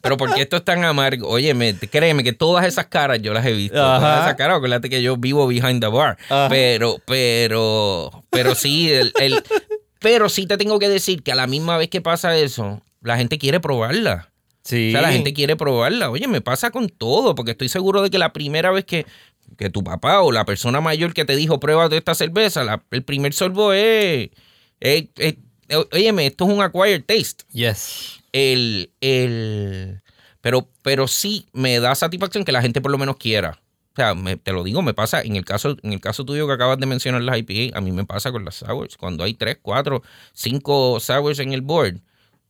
[0.01, 1.29] Pero porque esto es tan amargo.
[1.29, 3.83] Oye, me- créeme que todas esas caras yo las he visto.
[3.85, 3.99] Ajá.
[3.99, 6.17] Todas esas caras, acuérdate que yo vivo behind the bar.
[6.29, 6.49] Ajá.
[6.49, 9.43] Pero, pero, pero sí, el, el-
[9.99, 13.17] pero sí te tengo que decir que a la misma vez que pasa eso, la
[13.17, 14.31] gente quiere probarla.
[14.64, 14.88] Sí.
[14.88, 16.11] O sea, la gente quiere probarla.
[16.11, 19.05] Oye, me pasa con todo, porque estoy seguro de que la primera vez que,
[19.59, 22.83] que tu papá o la persona mayor que te dijo prueba de esta cerveza, la-
[22.90, 24.31] el primer sorbo es,
[24.81, 25.35] es, es-
[25.92, 27.44] óyeme, esto es un acquired taste.
[27.53, 28.20] Yes.
[28.33, 30.00] El, el,
[30.40, 33.61] pero, pero sí me da satisfacción que la gente por lo menos quiera.
[33.92, 36.46] O sea, me- te lo digo, me pasa en el caso en el caso tuyo
[36.46, 38.96] que acabas de mencionar las IPA, a mí me pasa con las sours.
[38.96, 42.00] Cuando hay tres, cuatro, cinco sours en el board,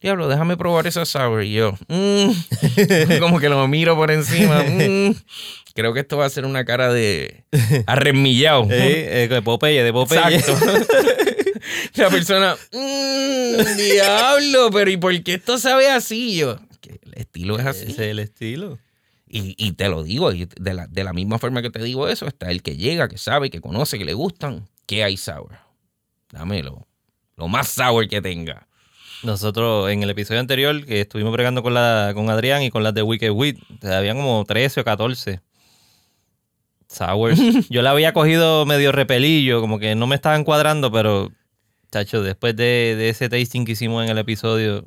[0.04, 1.42] diablo, déjame probar esa sour.
[1.42, 2.30] Y yo, mm,
[3.20, 4.62] como que lo miro por encima.
[4.62, 5.14] mm,
[5.74, 7.44] creo que esto va a ser una cara de
[7.86, 8.68] arremillado.
[8.70, 10.36] Eh, eh, de Popeye, de Popeye.
[10.36, 10.56] Exacto.
[11.94, 16.36] La persona, "Mm, diablo, pero ¿y por qué esto sabe así?
[16.36, 17.82] Yo, que el estilo es así.
[17.84, 18.78] Ese es el estilo.
[19.26, 22.08] Y, y te lo digo, y de la, de la misma forma que te digo
[22.08, 24.68] eso, está el que llega, que sabe, que conoce, que le gustan.
[24.86, 25.56] ¿Qué hay sour?
[26.30, 26.86] Dámelo.
[27.36, 28.68] Lo más sour que tenga.
[29.22, 32.92] Nosotros en el episodio anterior que estuvimos bregando con la con Adrián y con las
[32.94, 35.40] de Wicked Wheat, habían como 13 o 14
[36.88, 37.38] sours.
[37.70, 41.32] Yo la había cogido medio repelillo, como que no me estaban cuadrando, pero
[41.90, 44.84] chacho, después de, de ese tasting que hicimos en el episodio,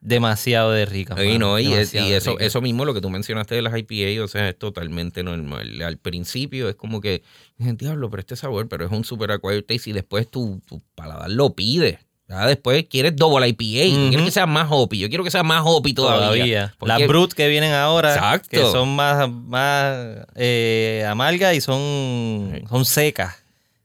[0.00, 1.14] demasiado de rica.
[1.24, 2.44] Y, no, y, es- eso, rica.
[2.44, 5.80] eso mismo, lo que tú mencionaste de las IPA, o sea, es totalmente normal.
[5.82, 7.22] Al principio es como que,
[7.56, 11.30] diablo, pero este sabor, pero es un super acquired taste y después tu, tu paladar
[11.30, 12.00] lo pide.
[12.28, 14.08] Ya después quieres double IPA, tú Ujú.
[14.10, 16.20] quieres que sea más hoppy, yo quiero que sea más hoppy todavía.
[16.26, 16.74] todavía.
[16.78, 18.48] Porque- Las brut que vienen ahora, Exacto.
[18.50, 19.96] que son más, más
[20.34, 23.34] eh, amargas y son, son secas.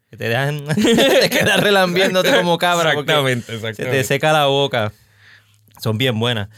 [0.10, 4.04] Que te dejan, te quedas relambiéndote como cabra porque Exactamente, se te exactamente.
[4.04, 4.92] seca la boca.
[5.82, 6.50] Son bien buenas.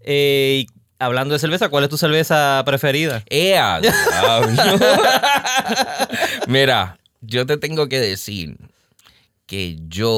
[0.00, 0.64] Eh,
[1.00, 3.22] hablando de cerveza, ¿cuál es tu cerveza preferida?
[3.28, 3.80] ¡Ea!
[6.46, 8.56] Mira, yo te tengo que decir
[9.46, 10.10] que yo...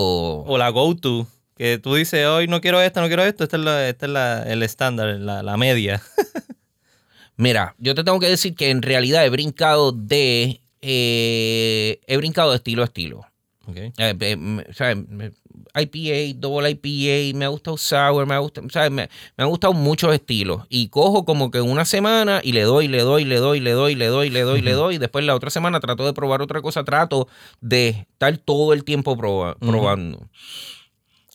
[0.47, 1.27] O la go-to.
[1.57, 3.45] Que tú dices, hoy no quiero esta, no quiero esto.
[3.45, 6.03] Esta es, la- es la- el estándar, la, la media.
[7.37, 10.61] Mira, yo te tengo que decir que en realidad he brincado de...
[10.83, 13.21] eh, he brincado de estilo a estilo.
[13.67, 13.77] Ok.
[13.77, 15.33] Eh, eh, o sea, me-
[15.75, 19.73] IPA, double IPA, me ha gustado sour, me ha gustado, sea, me, me han gustado
[19.73, 20.65] muchos estilos.
[20.69, 23.95] Y cojo como que una semana y le doy, le doy, le doy, le doy,
[23.95, 24.95] le doy, le doy, le doy.
[24.97, 27.29] Y después la otra semana trato de probar otra cosa, trato
[27.61, 30.29] de estar todo el tiempo proba- probando.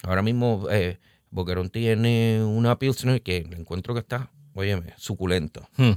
[0.03, 0.97] Ahora mismo eh,
[1.29, 5.69] Boquerón tiene una Pilsner que encuentro que está, óyeme, suculenta.
[5.77, 5.91] Hmm.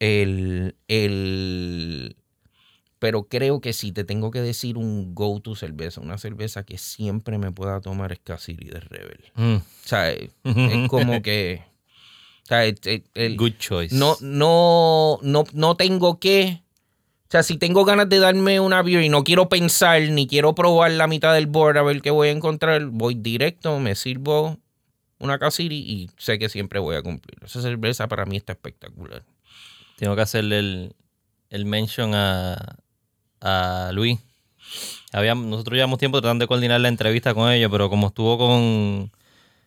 [0.00, 2.16] El, el,
[2.98, 7.38] pero creo que si te tengo que decir un go-to cerveza, una cerveza que siempre
[7.38, 9.24] me pueda tomar es Cassidy de Rebel.
[9.34, 9.56] Hmm.
[9.56, 11.62] O sea, es, es como que...
[12.44, 13.94] O sea, es- es- el- Good choice.
[13.94, 16.62] no, no, no, no tengo que...
[17.24, 20.54] O sea, si tengo ganas de darme una beer y no quiero pensar ni quiero
[20.54, 24.56] probar la mitad del board a ver qué voy a encontrar, voy directo, me sirvo
[25.18, 27.36] una Cassidy y sé que siempre voy a cumplir.
[27.44, 29.24] Esa cerveza para mí está espectacular.
[29.98, 30.96] Tengo que hacerle el,
[31.50, 32.78] el mention a,
[33.40, 34.18] a Luis.
[35.12, 39.10] Había, nosotros llevamos tiempo tratando de coordinar la entrevista con ellos, pero como estuvo con,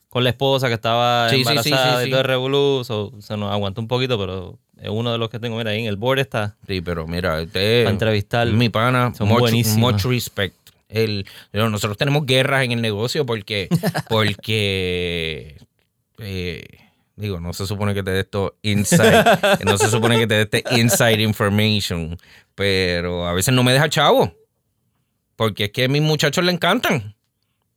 [0.09, 3.11] con la esposa que estaba Sí, sí, sí, embarazada sí, y todo el revolú, so-
[3.19, 5.57] se nos aguantó un poquito, pero es uno de los que tengo.
[5.57, 8.47] Mira, ahí en el board está Sí, pero mira, este para entrevistar.
[8.47, 10.55] mi pana, Son much, much respect.
[10.89, 13.69] El, nosotros tenemos guerras en el negocio porque,
[14.09, 15.57] porque
[16.19, 16.63] eh,
[17.21, 19.23] digo, no se supone que te dé esto inside,
[19.65, 22.17] no se supone que te dé este inside information,
[22.55, 24.33] pero a veces no me deja chavo.
[25.35, 27.15] Porque es que a mis muchachos le encantan.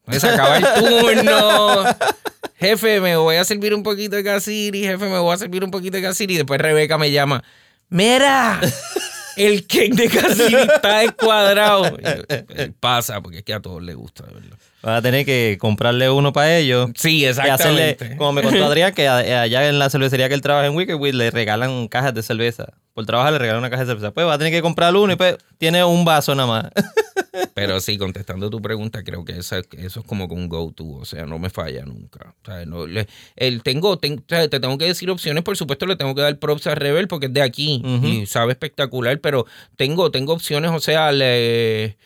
[0.07, 1.85] Me se acaba el turno.
[2.57, 4.83] Jefe, me voy a servir un poquito de casiri.
[4.83, 6.35] Jefe, me voy a servir un poquito de casiri.
[6.35, 7.42] Y después Rebeca me llama.
[7.88, 8.61] Mira,
[9.37, 11.87] el cake de casiri está descuadrado.
[11.98, 14.59] Y yo, "Eh, Pasa, porque es que a todos les gusta, de verdad.
[14.85, 16.90] Vas a tener que comprarle uno para ellos.
[16.94, 18.16] Sí, Y hacerle, exactamente.
[18.18, 20.94] como me contó Adrián, que a- allá en la cervecería que él trabaja en Wicked
[20.97, 22.75] Wheel le regalan cajas de cerveza.
[22.92, 24.12] Por trabajar le regalan una caja de cerveza.
[24.12, 26.70] Pues va a tener que comprar uno y pues tiene un vaso nada más.
[27.55, 31.05] Pero sí, contestando tu pregunta, creo que esa- eso es como que un go-to, o
[31.05, 32.35] sea, no me falla nunca.
[32.42, 35.57] O sea, no, le- el tengo, ten- o sea, te tengo que decir opciones, por
[35.57, 39.18] supuesto le tengo que dar props a Rebel porque es de aquí y sabe espectacular,
[39.20, 41.97] pero tengo, tengo opciones, o sea, le-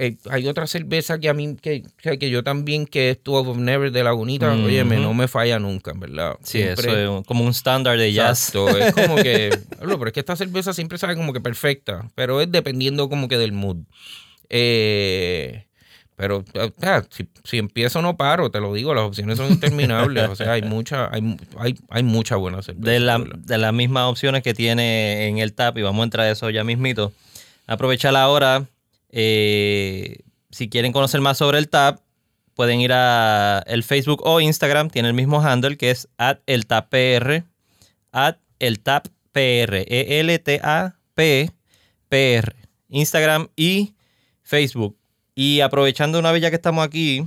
[0.00, 1.82] eh, hay otra cerveza que a mí, que,
[2.18, 4.64] que yo también, que es Two of Never de Lagunita, Ujú.
[4.66, 6.36] óyeme, no me falla nunca, en verdad.
[6.42, 8.48] Sí, Siempre- eso es como un estándar de jazz.
[8.48, 12.40] Exacto, es como que, pero es que esta cerveza siempre sabe como que perfecta, pero
[12.40, 13.78] es dependiendo como que del mood.
[14.48, 15.64] Eh,
[16.16, 16.44] pero
[17.10, 20.60] si, si empiezo no paro, te lo digo, las opciones son interminables, o sea, hay
[20.62, 22.90] mucha, hay, hay, hay mucha buena cerveza.
[22.90, 26.26] de, la- de las mismas opciones que tiene en el TAP, y vamos a entrar
[26.26, 27.12] a eso ya mismito.
[27.66, 28.66] Aprovechar ahora,
[29.10, 30.20] eh,
[30.50, 32.00] si quieren conocer más sobre el TAP,
[32.54, 36.66] pueden ir a el Facebook o Instagram, tiene el mismo handle que es at el
[36.66, 37.44] TAPPR,
[38.12, 40.96] at el TAPPR, E-L-T-A-P-P-R,
[42.88, 43.94] Instagram y
[44.42, 44.96] Facebook.
[45.34, 47.26] Y aprovechando una vez ya que estamos aquí,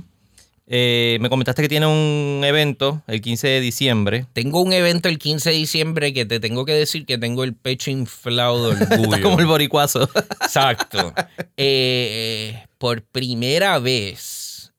[0.66, 4.26] eh, me comentaste que tiene un evento el 15 de diciembre.
[4.32, 7.54] Tengo un evento el 15 de diciembre que te tengo que decir que tengo el
[7.54, 9.02] pecho inflado de orgullo.
[9.04, 10.08] Está como el boricuazo.
[10.42, 11.12] Exacto.
[11.56, 14.72] Eh, por primera vez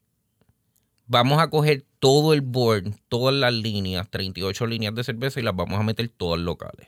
[1.07, 5.55] vamos a coger todo el board, todas las líneas, 38 líneas de cerveza y las
[5.55, 6.87] vamos a meter todas locales.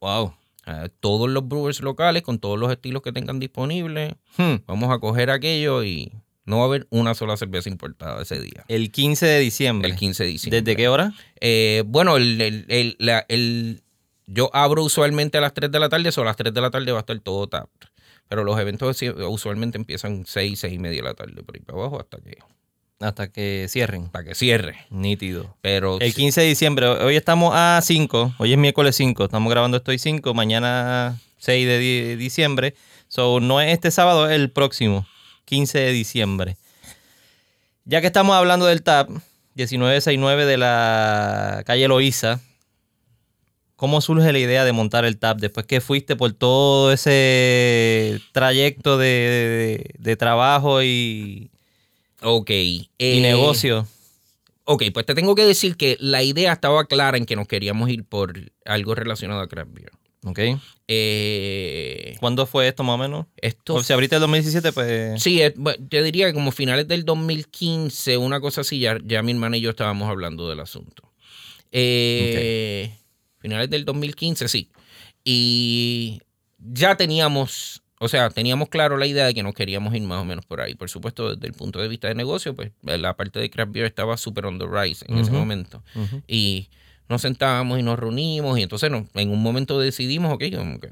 [0.00, 0.32] wow.
[0.66, 4.14] Eh, todos los brewers locales con todos los estilos que tengan disponibles.
[4.36, 4.56] Hmm.
[4.66, 6.12] Vamos a coger aquello y
[6.48, 8.64] no va a haber una sola cerveza importada ese día.
[8.68, 9.88] El 15 de diciembre.
[9.90, 10.62] El 15 de diciembre.
[10.62, 11.12] ¿Desde qué hora?
[11.40, 13.82] Eh, bueno, el, el- el- la- el-
[14.26, 16.70] yo abro usualmente a las 3 de la tarde, o a las 3 de la
[16.70, 17.88] tarde va a estar todo tapped.
[18.28, 21.78] Pero los eventos usualmente empiezan 6, 6 y media de la tarde por ahí para
[21.78, 22.36] abajo hasta que,
[23.00, 24.08] Hasta que cierren.
[24.10, 24.76] para que cierre.
[24.90, 25.56] Nítido.
[25.62, 26.86] Pero El sí, 15 de diciembre.
[26.88, 28.34] Hoy estamos a 5.
[28.38, 29.24] Hoy es miércoles 5.
[29.24, 30.34] Estamos grabando esto hoy 5.
[30.34, 32.74] Mañana 6 de di- diciembre.
[33.08, 35.06] So, no es este sábado, es el próximo.
[35.48, 36.56] 15 de diciembre.
[37.84, 39.08] Ya que estamos hablando del TAP,
[39.54, 42.40] 1969 de la calle Loíza.
[43.76, 48.98] ¿Cómo surge la idea de montar el TAP después que fuiste por todo ese trayecto
[48.98, 51.50] de, de- de trabajo y,
[52.20, 52.50] ok.
[52.50, 53.86] y eh, negocio?
[54.64, 57.88] Ok, pues te tengo que decir que la idea estaba clara en que nos queríamos
[57.88, 58.34] ir por
[58.66, 59.92] algo relacionado a craft beer.
[60.24, 60.38] Ok.
[60.88, 63.26] Eh, ¿Cuándo fue esto más o menos?
[63.36, 65.22] esto O si abriste el 2017, pues...
[65.22, 69.22] Sí, es- bueno, yo diría que como finales del 2015, una cosa así, ya, ya
[69.22, 71.12] mi hermana y yo estábamos hablando del asunto.
[71.72, 72.90] Eh,
[73.40, 74.70] Finales del 2015, sí.
[75.22, 76.20] Y
[76.58, 80.24] ya teníamos, o sea, teníamos claro la idea de que nos queríamos ir más o
[80.24, 80.74] menos por ahí.
[80.74, 83.86] Por supuesto, desde el punto de vista de negocio, pues la parte de craft beer
[83.86, 85.38] estaba súper on the rise en ese Ujú.
[85.38, 85.84] momento.
[85.94, 86.22] Ujú.
[86.26, 86.68] Y
[87.08, 90.44] nos sentábamos y nos reunimos y entonces nos- en un momento decidimos, ok,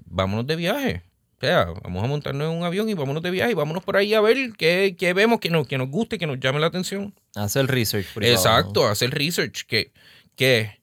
[0.07, 1.03] vámonos de viaje.
[1.37, 3.99] O sea, vamos a montarnos en un avión y vámonos de viaje y vámonos por
[3.99, 6.69] ahí a ver qué, qué vemos que nos, que nos guste, que nos llame la
[6.69, 7.13] atención.
[7.35, 8.07] Hacer research.
[8.15, 9.67] para Exacto, hacer research.
[9.67, 9.93] Que,
[10.35, 10.81] que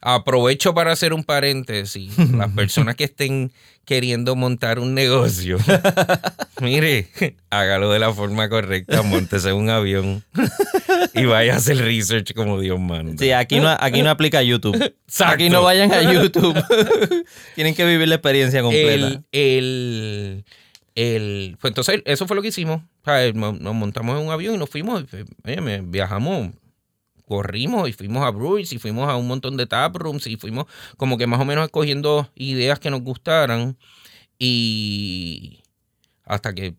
[0.00, 2.16] aprovecho para hacer un paréntesis.
[2.32, 3.52] Las personas que estén
[3.84, 5.56] queriendo montar un negocio,
[6.60, 7.08] mire,
[7.48, 10.22] hágalo de la forma correcta, montese en un avión
[11.14, 13.14] y vaya a hacer research como Dios manda.
[13.18, 14.74] Sí, aquí no, aquí no aplica YouTube.
[15.06, 15.34] Exacto.
[15.34, 16.54] Aquí no vayan a YouTube.
[17.54, 19.06] Tienen que vivir la experiencia completa.
[19.06, 20.44] el, el,
[20.94, 22.82] el- pues entonces eso fue lo que hicimos.
[22.82, 25.04] O sea, Nos montamos en un avión y nos fuimos,
[25.44, 26.50] oye, viajamos,
[27.28, 30.66] corrimos y fuimos a Bruce y fuimos a un montón de tap rooms y fuimos
[30.96, 33.76] como que más o menos escogiendo ideas que nos gustaran
[34.38, 35.60] y
[36.24, 36.74] hasta que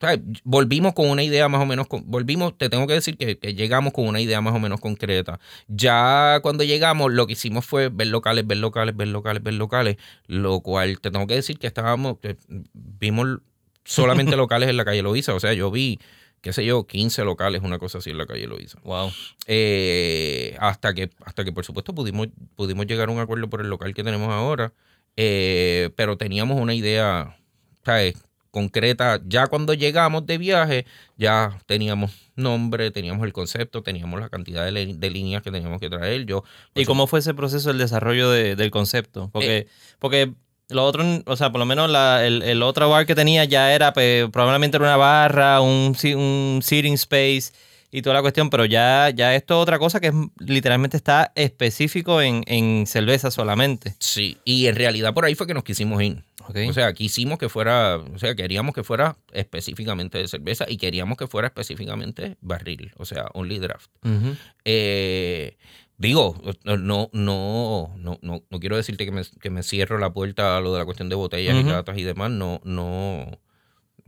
[0.00, 3.54] sea, volvimos con una idea más o menos, volvimos, te tengo que decir que, que
[3.54, 5.38] llegamos con una idea más o menos concreta.
[5.68, 9.96] Ya cuando llegamos, lo que hicimos fue ver locales, ver locales, ver locales, ver locales,
[10.26, 12.36] lo cual te tengo que decir que estábamos, que
[12.72, 13.38] vimos
[13.84, 15.98] solamente locales en la calle Loíza, o sea, yo vi,
[16.40, 18.78] qué sé yo, 15 locales, una cosa así en la calle Loíza.
[18.84, 19.10] Wow.
[19.46, 23.68] Eh, hasta que, hasta que por supuesto pudimos, pudimos llegar a un acuerdo por el
[23.68, 24.72] local que tenemos ahora.
[25.16, 27.36] Eh, pero teníamos una idea
[27.84, 28.14] ¿sabes?
[28.50, 29.20] concreta.
[29.26, 34.94] Ya cuando llegamos de viaje, ya teníamos nombre, teníamos el concepto, teníamos la cantidad de,
[34.94, 36.24] de líneas que teníamos que traer.
[36.24, 39.28] Yo, ¿Y cómo fue ese proceso del desarrollo de- del concepto?
[39.32, 39.66] Porque,
[39.98, 40.32] porque
[40.70, 43.72] lo otro, o sea, por lo menos la- el, el otro bar que tenía ya
[43.74, 47.52] era, pues, probablemente era una barra, un, un seating space
[47.90, 51.32] y toda la cuestión, pero ya, ya esto es otra cosa que es, literalmente está
[51.34, 53.94] específico en, en cerveza solamente.
[53.98, 56.22] Sí, y en realidad por ahí fue que nos quisimos ir.
[56.46, 56.56] ¿ok?
[56.68, 61.16] O sea, quisimos que fuera, o sea, queríamos que fuera específicamente de cerveza y queríamos
[61.18, 63.90] que fuera específicamente barril, o sea, only draft.
[64.04, 64.36] Ujú.
[64.66, 65.56] Eh,
[65.98, 70.56] digo, no, no, no, no, no, quiero decirte que me, que me cierro la puerta
[70.56, 72.30] a lo de la cuestión de botellas y latas y demás.
[72.30, 73.38] No, no.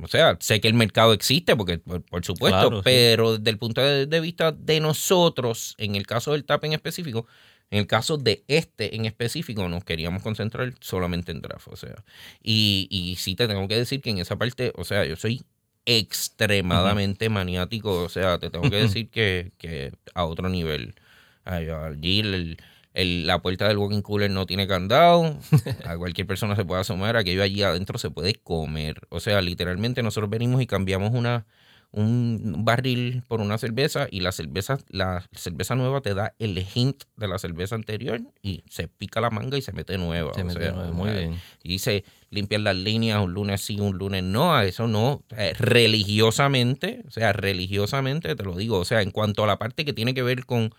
[0.03, 4.07] O sea, sé que el mercado existe, porque por, supuesto, pero desde el punto de,
[4.07, 7.26] de vista de nosotros, en el caso del TAP en específico,
[7.70, 11.68] en el caso de este en específico, nos queríamos concentrar solamente en draft.
[11.68, 12.05] O sea,
[12.42, 15.42] y, y sí te tengo que decir que en esa parte, o sea, yo soy
[15.85, 18.03] extremadamente maniático.
[18.03, 20.94] O sea, te tengo que decir que, que a otro nivel.
[21.51, 22.57] Allí el-
[22.95, 25.39] el- la puerta del walking cooler no tiene candado.
[25.87, 27.17] A cualquier persona se puede asomar.
[27.17, 29.03] Aquello allí adentro se puede comer.
[29.11, 31.47] O sea, literalmente nosotros venimos y cambiamos una
[31.93, 37.03] un barril por una cerveza y la cerveza la cerveza nueva te da el hint
[37.17, 40.33] de la cerveza anterior y se pica la manga y se mete nueva.
[40.35, 41.41] Se o metió sea, nuevo, muy bien.
[41.65, 45.25] y se limpian las líneas un lunes sí, un lunes no, a eso no.
[45.37, 49.85] Eh, religiosamente, o sea, religiosamente te lo digo, o sea, en cuanto a la parte
[49.85, 50.73] que tiene que ver con...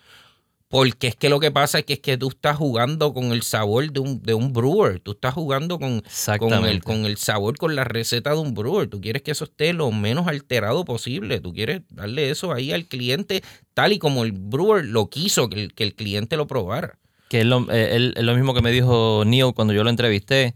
[0.71, 3.43] Porque es que lo que pasa es que, es que tú estás jugando con el
[3.43, 6.01] sabor de un, de un brewer, tú estás jugando con,
[6.39, 9.43] con, el, con el sabor, con la receta de un brewer, tú quieres que eso
[9.43, 14.23] esté lo menos alterado posible, tú quieres darle eso ahí al cliente tal y como
[14.23, 16.97] el brewer lo quiso, que el, que el cliente lo probara.
[17.27, 19.89] que es lo, eh, él- es lo mismo que me dijo Neil cuando yo lo
[19.89, 20.55] entrevisté.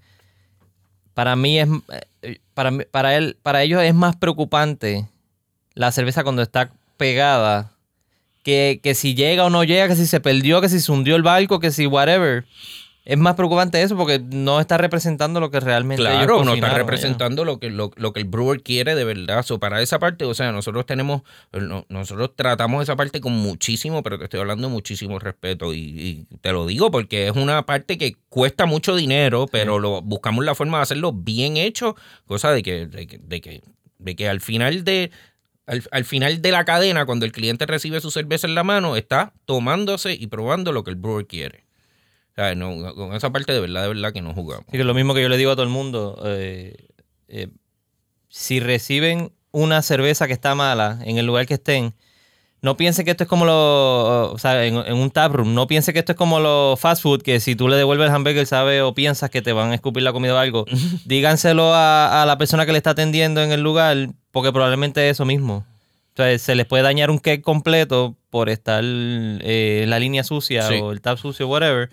[1.13, 1.67] Para mí es
[2.21, 5.07] eh, para, para él, para ellos es más preocupante
[5.73, 7.71] la cerveza cuando está pegada
[8.45, 11.15] que, que si llega o no llega, que si se perdió, que si se hundió
[11.15, 12.45] el barco, que si whatever.
[13.03, 16.69] Es más preocupante eso porque no está representando lo que realmente ellos Claro, no está
[16.79, 19.43] representando lo que, lo, lo que el brewer quiere de verdad.
[19.43, 21.21] So, para esa parte, o sea, nosotros tenemos,
[21.53, 25.71] no- nosotros tratamos esa parte con muchísimo, pero te estoy hablando de muchísimo respeto.
[25.73, 30.01] Y, y te lo digo porque es una parte que cuesta mucho dinero, pero lo,
[30.01, 33.61] buscamos la forma de hacerlo bien hecho, cosa de que, de que, de que,
[33.99, 35.11] de que al final de.
[35.67, 38.95] Al, al final de la cadena, cuando el cliente recibe su cerveza en la mano,
[38.95, 41.65] está tomándose y probando lo que el brewer quiere.
[42.37, 44.67] O no, con esa parte de verdad, de verdad que no jugamos.
[44.67, 46.75] Así que lo mismo que yo le digo a todo el mundo, eh,
[47.29, 47.47] eh,
[48.27, 51.93] si reciben una cerveza que está mala en el lugar que estén,
[52.65, 55.93] no piensen que esto es como lo, o sea, en, en un taproom, no piensen
[55.93, 58.81] que esto es como los fast food, que si tú le devuelves el hamburger, sabe
[58.81, 60.65] o piensas que te van a escupir la comida o algo,
[61.05, 65.15] díganselo a, a la persona que le está atendiendo en el lugar, porque probablemente es
[65.15, 65.65] eso mismo.
[66.09, 70.75] Entonces, se les puede dañar un cake completo por estar eh, la línea sucia Sí.
[70.81, 71.89] o el tap sucio, whatever.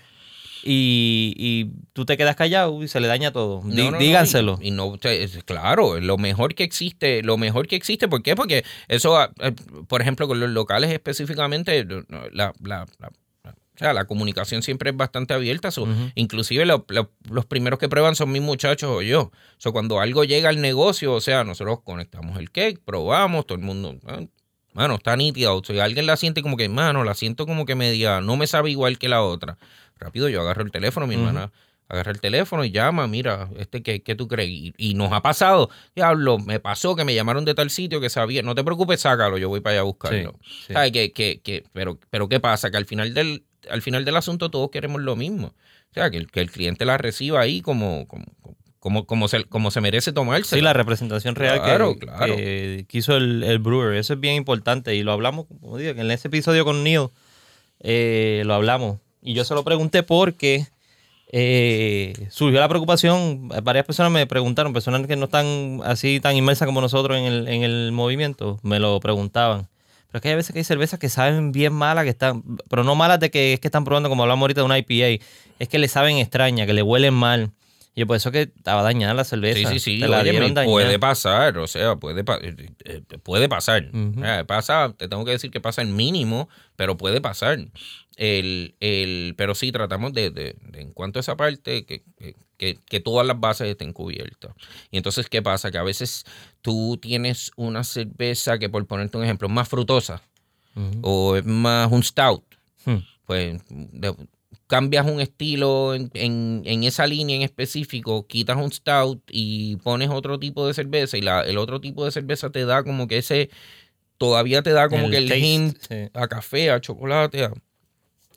[0.64, 3.62] Y, y tú te quedas callado y se le daña todo.
[3.62, 4.58] Dí- No, no, no, díganselo.
[4.60, 4.98] Y, y no,
[5.44, 8.34] claro, lo mejor que existe, lo mejor que existe, ¿por qué?
[8.36, 9.52] Porque eso, ah, eh,
[9.88, 12.02] por ejemplo, con los locales específicamente, no,
[12.32, 13.12] la, la- la-
[13.74, 15.70] o sea, la comunicación siempre es bastante abierta.
[15.70, 19.32] so, Inclusive lo- lo- los primeros que prueban son mis muchachos o yo.
[19.56, 23.64] So, cuando algo llega al negocio, o sea, nosotros conectamos el cake, probamos, todo el
[23.64, 24.20] mundo, ah,
[24.72, 25.52] mano, está nítida.
[25.52, 28.46] O sea, alguien la siente como que, mano, la siento como que media, no me
[28.46, 29.58] sabe igual que la otra.
[29.98, 31.52] Rápido yo agarro el teléfono, mi hermana
[31.92, 34.48] agarra el teléfono y llama, mira, este ¿qué, qué tú crees?
[34.48, 38.08] Y, y nos ha pasado, diablo, me pasó que me llamaron de tal sitio que
[38.08, 40.38] sabía, no te preocupes, sácalo, yo voy para allá a buscarlo.
[40.42, 40.72] Sí.
[40.72, 40.90] ¿Sabes?
[40.92, 42.70] Que, que, que, pero, pero ¿qué pasa?
[42.70, 45.48] Que al final del, al final del asunto todos queremos lo mismo.
[45.48, 49.44] O sea, que el, que el cliente la reciba ahí como, como, como, como, se,
[49.44, 50.56] como se merece tomarse.
[50.56, 52.36] Sí, la representación real Claro, que, claro.
[52.36, 53.94] que quiso el, el brewer.
[53.94, 57.06] Eso es bien importante y lo hablamos, como digo, en ese episodio con Neil
[57.78, 58.98] eh, lo hablamos.
[59.22, 60.66] Y yo se lo pregunté porque
[61.30, 63.48] eh, surgió la preocupación.
[63.62, 67.46] Varias personas me preguntaron, personas que no están así tan inmersas como nosotros en el,
[67.46, 69.68] en el movimiento, me lo preguntaban.
[70.08, 72.82] Pero es que hay veces que hay cervezas que saben bien malas, que están, pero
[72.82, 75.24] no malas de que es que están probando, como hablamos ahorita de una IPA,
[75.60, 77.52] es que le saben extraña, que le huelen mal.
[77.94, 79.58] Y yo por eso que estaba dañada la cerveza.
[79.70, 79.98] Sí, sí, sí.
[79.98, 80.32] La Oye,
[80.64, 83.84] puede pasar, o sea, puede, eh, eh, puede pasar.
[83.92, 84.20] Ujú.
[84.20, 87.58] O sea, pasa, te tengo que decir que pasa el mínimo, pero puede pasar.
[88.16, 92.78] El, el, pero sí, tratamos de, de- de, en cuanto a esa parte, que, que-
[92.86, 94.52] que, todas las bases estén cubiertas.
[94.92, 95.70] Y entonces, ¿qué pasa?
[95.72, 96.24] Que a veces
[96.60, 100.22] tú tienes una cerveza que, por ponerte un ejemplo, es más frutosa
[101.02, 102.42] o es más un stout
[102.86, 102.96] Hmm.
[103.26, 104.14] pues de-
[104.72, 110.08] cambias un estilo en, en- en esa línea en específico, quitas un stout y pones
[110.08, 113.18] otro tipo de cerveza y la, el otro tipo de cerveza te da como que
[113.18, 113.50] ese,
[114.16, 115.94] todavía te da como que el taste, hint sí.
[116.14, 117.44] a café, a chocolate.
[117.44, 117.52] A...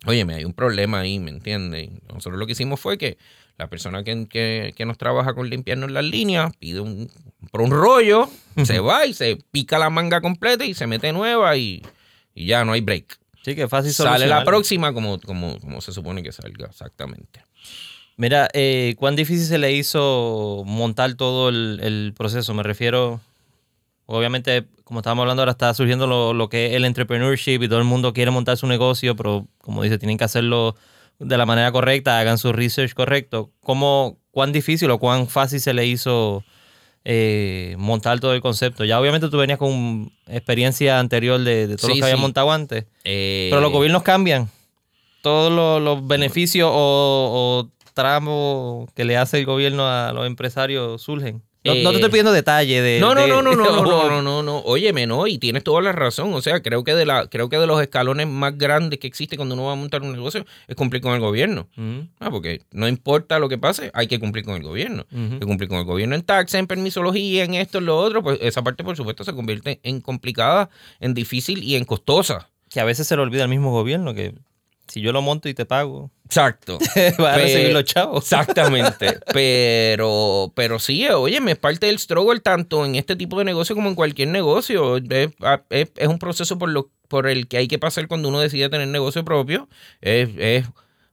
[0.04, 1.88] Óyeme, hay un problema ahí, ¿me entiendes?
[2.12, 3.16] Nosotros lo que hicimos fue que
[3.56, 7.10] la persona que, que- que nos trabaja con limpiarnos las líneas pide un,
[7.50, 8.28] por un rollo,
[8.62, 11.82] se va y se pica la manga completa y se mete nueva y,
[12.34, 13.18] y ya no hay break.
[13.46, 17.44] Sí, que fácil Sale la próxima como, como, como se supone que salga, exactamente.
[18.16, 22.54] Mira, eh, ¿cuán difícil se le hizo montar todo el, el proceso?
[22.54, 23.20] Me refiero,
[24.06, 27.78] obviamente, como estábamos hablando ahora, está surgiendo lo, lo que es el entrepreneurship y todo
[27.78, 30.74] el mundo quiere montar su negocio, pero como dice, tienen que hacerlo
[31.20, 33.52] de la manera correcta, hagan su research correcto.
[33.60, 36.42] ¿Cómo, ¿Cuán difícil o cuán fácil se le hizo
[37.08, 38.84] eh, montar todo el concepto?
[38.84, 42.50] Ya obviamente tú venías con experiencia anterior de, de todo lo Sí, que habías montado
[42.50, 42.84] antes.
[43.04, 44.50] Eh, Pero los gobiernos cambian.
[45.22, 51.00] Todos los, los beneficios o, o tramos que le hace el gobierno a los empresarios
[51.00, 51.42] surgen.
[51.66, 53.00] No, no te Eh, estoy pidiendo detalle de.
[53.00, 54.58] No, no, de- no, no, no, no, no, no, no, no.
[54.60, 56.32] Óyeme, no, y tienes toda la razón.
[56.34, 59.36] O sea, creo que de la, creo que de los escalones más grandes que existe
[59.36, 61.68] cuando uno va a montar un negocio es cumplir con el gobierno.
[61.76, 65.04] Ujú, Ah, porque no importa lo que pase, hay que cumplir con el gobierno.
[65.12, 68.22] Hay que cumplir con el gobierno en taxes, en permisología, en esto, en lo otro,
[68.22, 72.48] pues esa parte, por supuesto, se convierte en complicada, en difícil y en costosa.
[72.68, 74.34] Que a veces se le olvida al mismo gobierno que
[74.88, 76.78] si yo lo monto y te pago, Exacto.
[77.18, 78.24] vas a recibir los chavos.
[78.24, 79.18] Exactamente.
[79.32, 83.88] Pero, pero sí, oye, es parte del struggle tanto en este tipo de negocio como
[83.88, 84.96] en cualquier negocio.
[84.96, 85.30] Es,
[85.70, 88.68] es- es un proceso por, lo, por el que hay que pasar cuando uno decide
[88.68, 89.68] tener negocio propio.
[90.00, 90.66] Es, es-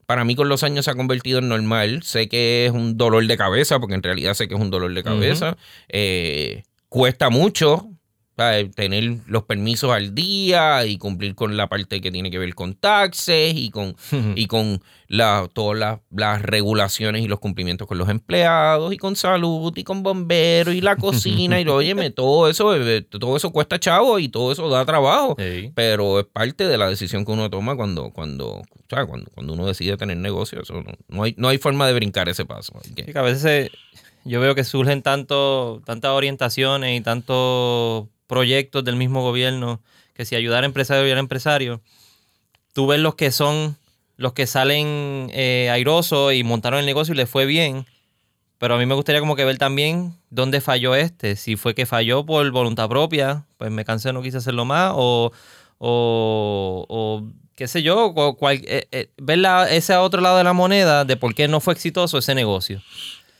[0.06, 2.04] para mí con los años se ha convertido en normal.
[2.04, 4.94] Sé que es un dolor de cabeza, porque en realidad sé que es un dolor
[4.94, 5.58] de cabeza.
[5.90, 7.88] Eh, cuesta mucho.
[8.36, 8.72] ¿Sabes?
[8.76, 12.74] Tener los permisos al día y cumplir con la parte que tiene que ver con
[12.76, 13.96] taxes y con
[14.36, 19.16] y con la, todas las, las regulaciones y los cumplimientos con los empleados y con
[19.16, 23.80] salud y con bomberos y la cocina y óyeme, todo eso, eh, todo eso cuesta
[23.80, 25.36] chavo y todo eso da trabajo.
[25.38, 25.72] Sí.
[25.76, 29.54] Pero es parte de la decisión que uno toma cuando, cuando, o sea, cuando, cuando
[29.54, 30.62] uno decide tener negocio.
[30.62, 32.74] Eso no, no hay, no hay forma de brincar ese paso.
[32.84, 33.72] Hay que- Sí, que a veces eh,
[34.26, 39.80] yo veo que surgen tanto, tantas orientaciones y tantos proyectos del mismo gobierno
[40.16, 41.80] que si ayudar a empresarios y ayudar a empresarios,
[42.74, 43.78] tú ves los que son,
[44.18, 47.86] los que salen eh, airosos y montaron el negocio y les fue bien,
[48.58, 51.86] pero a mí me gustaría como que ver también dónde falló este, si fue que
[51.86, 55.32] falló por voluntad propia, pues me cansé, no quise hacerlo más, o,
[55.78, 57.24] o, o
[57.56, 61.18] qué sé yo, cual- eh, eh, ver la- ese otro lado de la moneda de
[61.18, 62.82] por qué no fue exitoso ese negocio.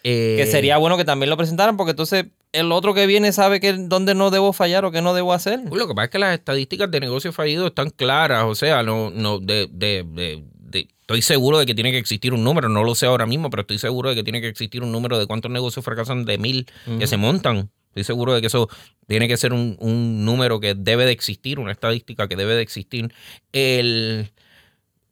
[0.04, 3.60] Que Eh, sería bueno que también lo presentaran, porque entonces el otro que viene sabe
[3.60, 5.62] que dónde no debo fallar o qué no debo hacer.
[5.72, 9.10] Lo que pasa es que las estadísticas de negocios fallidos están claras, o sea, no,
[9.10, 12.84] no, de, de, de- de- estoy seguro de que tiene que existir un número, no
[12.84, 15.26] lo sé ahora mismo, pero estoy seguro de que tiene que existir un número de
[15.26, 16.68] cuántos negocios fracasan de mil
[17.00, 17.70] que se montan.
[17.90, 18.68] Estoy seguro de que eso
[19.08, 22.62] tiene que ser un, un número que debe de existir, una estadística que debe de
[22.64, 23.14] existir.
[23.52, 24.32] El,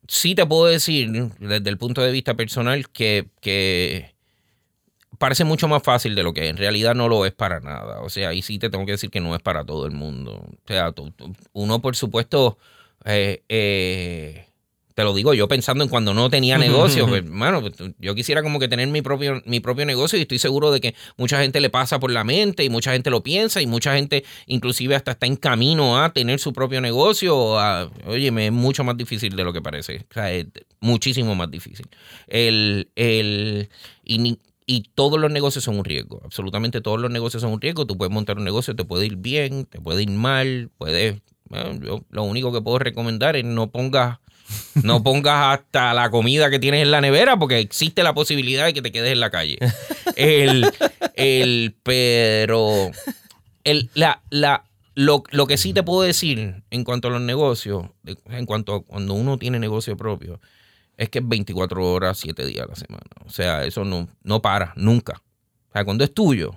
[0.08, 4.16] sí te puedo decir, desde el punto de vista personal, que, que
[5.22, 8.02] parece mucho más fácil de lo que en realidad no lo es para nada.
[8.02, 10.32] O sea, y sí te tengo que decir que no es para todo el mundo.
[10.34, 10.92] O sea,
[11.54, 12.58] uno por supuesto,
[13.06, 14.48] eh, eh,
[14.96, 18.42] te lo digo yo pensando en cuando no tenía negocio, pues, mano, pues, yo quisiera
[18.42, 21.60] como que tener mi propio, mi propio negocio y estoy seguro de que mucha gente
[21.60, 25.12] le pasa por la mente y mucha gente lo piensa y mucha gente inclusive hasta
[25.12, 27.58] está en camino a tener su propio negocio.
[28.08, 30.08] oye, me es mucho más difícil de lo que parece.
[30.10, 30.48] O sea, es
[30.80, 31.86] muchísimo más difícil.
[32.28, 33.70] El, el,
[34.04, 34.40] y,
[34.72, 36.22] y todos los negocios son un riesgo.
[36.24, 37.86] Absolutamente todos los negocios son un riesgo.
[37.86, 41.22] Tú puedes montar un negocio, te puede ir bien, te puede ir mal, puedes...
[41.82, 44.20] yo lo único que puedo recomendar es no pongas
[44.84, 48.74] no pongas hasta la comida que tienes en la nevera porque existe la posibilidad de
[48.74, 49.58] que te quedes en la calle.
[50.16, 50.72] El,
[51.16, 52.92] el, pero
[53.66, 54.64] el, la, la,
[54.96, 57.88] lo, lo, que sí te puedo decir en cuanto a los negocios,
[58.30, 60.40] en cuanto a cuando uno tiene negocio propio,
[61.02, 63.08] es que es 24 horas, 7 días a la semana.
[63.26, 65.24] O sea, eso no, no para, nunca.
[65.70, 66.52] O sea, cuando es tuyo.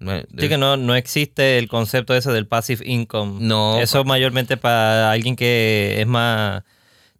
[0.00, 3.38] sí, que no, no existe el concepto ese del passive income.
[3.40, 3.80] No.
[3.80, 6.62] Eso mayormente para alguien que es más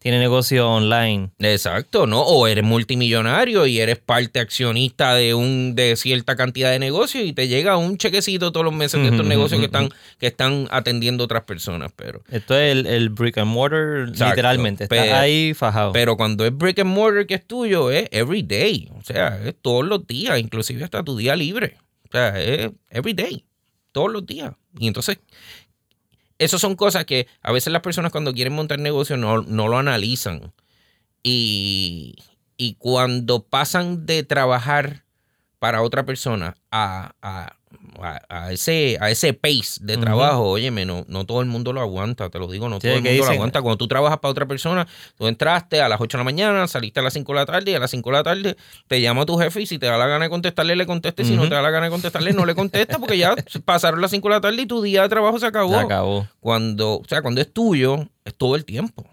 [0.03, 1.31] tiene negocio online.
[1.39, 2.23] Exacto, ¿no?
[2.23, 7.33] O eres multimillonario y eres parte accionista de un de cierta cantidad de negocios y
[7.33, 11.23] te llega un chequecito todos los meses de estos negocios que están que están atendiendo
[11.23, 15.93] otras personas, pero esto es el, brick and mortar literalmente, está ahí fajado.
[15.93, 19.55] Pero cuando es brick and mortar que es tuyo es every day, o sea, es
[19.63, 21.77] todos los días, inclusive hasta tu día libre.
[22.09, 23.45] O sea, es every day,
[23.93, 24.53] todos los días.
[24.79, 25.19] Y entonces
[26.39, 30.53] esas son cosas que a veces las personas cuando quieren montar negocio no, lo analizan.
[31.23, 32.17] Y,
[32.57, 35.05] y, cuando pasan de trabajar
[35.59, 37.15] para otra persona a,
[38.51, 42.39] ese, a ese pace de trabajo, óyeme, no, no todo el mundo lo aguanta, te
[42.39, 43.63] lo digo, no todo el mundo lo aguanta.
[43.63, 44.87] Cuando tú trabajas para otra persona,
[45.17, 47.71] tú entraste a las 8 de la mañana, saliste a las 5 de la tarde
[47.71, 48.57] y a las 5 de la tarde
[48.89, 51.27] te llama tu jefe y si te da la gana de contestarle, le contestes.
[51.27, 53.35] Si no te da la gana de contestarle, no le contesta porque ya
[53.65, 55.75] pasaron las 5 de la tarde y tu día de trabajo se acabó.
[55.75, 56.27] Se acabó.
[56.41, 59.05] Cuando, o sea, cuando es tuyo, es todo el tiempo.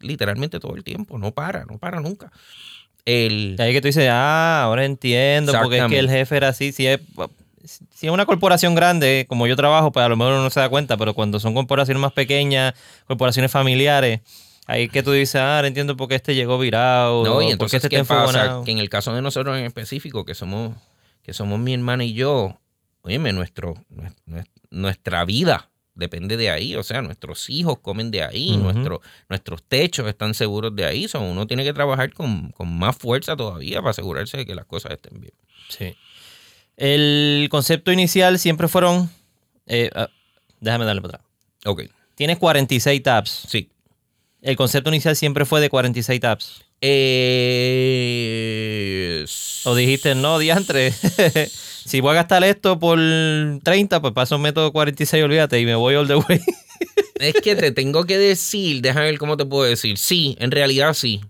[0.00, 2.32] literalmente todo el tiempo, no para, no para nunca.
[3.04, 3.56] El...
[3.58, 6.86] Ahí que tú dices, ah, ahora entiendo, porque es que el jefe era así, si
[6.86, 7.00] es
[7.68, 10.60] si es una corporación grande, como yo trabajo, pues a lo mejor uno no se
[10.60, 12.74] da cuenta, pero cuando son corporaciones más pequeñas,
[13.06, 14.20] corporaciones familiares,
[14.66, 17.24] ahí que tú dices, ah, entiendo por qué este llegó virado.
[17.24, 18.62] No, y entonces, este ¿qué pasa?
[18.64, 20.76] Que en el caso de nosotros en específico, que somos,
[21.22, 22.58] que somos mi hermana y yo,
[23.02, 23.74] oye, nuestro,
[24.70, 28.56] nuestra vida depende de ahí, o sea, nuestros hijos comen de ahí,
[29.28, 33.36] nuestros techos están seguros de ahí, so, uno tiene que trabajar con, con más fuerza
[33.36, 35.34] todavía para asegurarse de que las cosas estén bien.
[35.68, 35.96] Sí.
[36.78, 39.10] El concepto inicial siempre fueron.
[39.66, 40.08] Eh, ah,
[40.60, 41.28] déjame darle para atrás.
[41.66, 41.82] Ok.
[42.14, 43.42] Tienes 46 tabs.
[43.48, 43.68] Sí.
[44.40, 46.62] El concepto inicial siempre fue de 46 tabs.
[46.80, 47.66] Eh...
[49.64, 50.92] O dijiste, no, diantre.
[51.84, 55.74] si voy a gastar esto por 30, pues paso un método 46, olvídate, y me
[55.74, 56.40] voy all the way.
[57.18, 59.98] es que te tengo que decir, déjame ver cómo te puedo decir.
[59.98, 61.20] Sí, en realidad sí.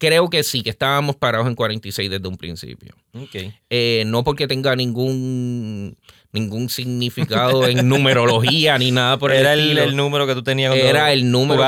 [0.00, 2.94] Creo que sí, que estábamos parados en 46 desde un principio.
[3.12, 3.52] Okay.
[3.68, 5.94] Eh, no porque tenga ningún
[6.32, 9.82] ningún significado en numerología ni nada por el estilo.
[9.82, 11.62] Era el número que tú tenías cuando Era el número.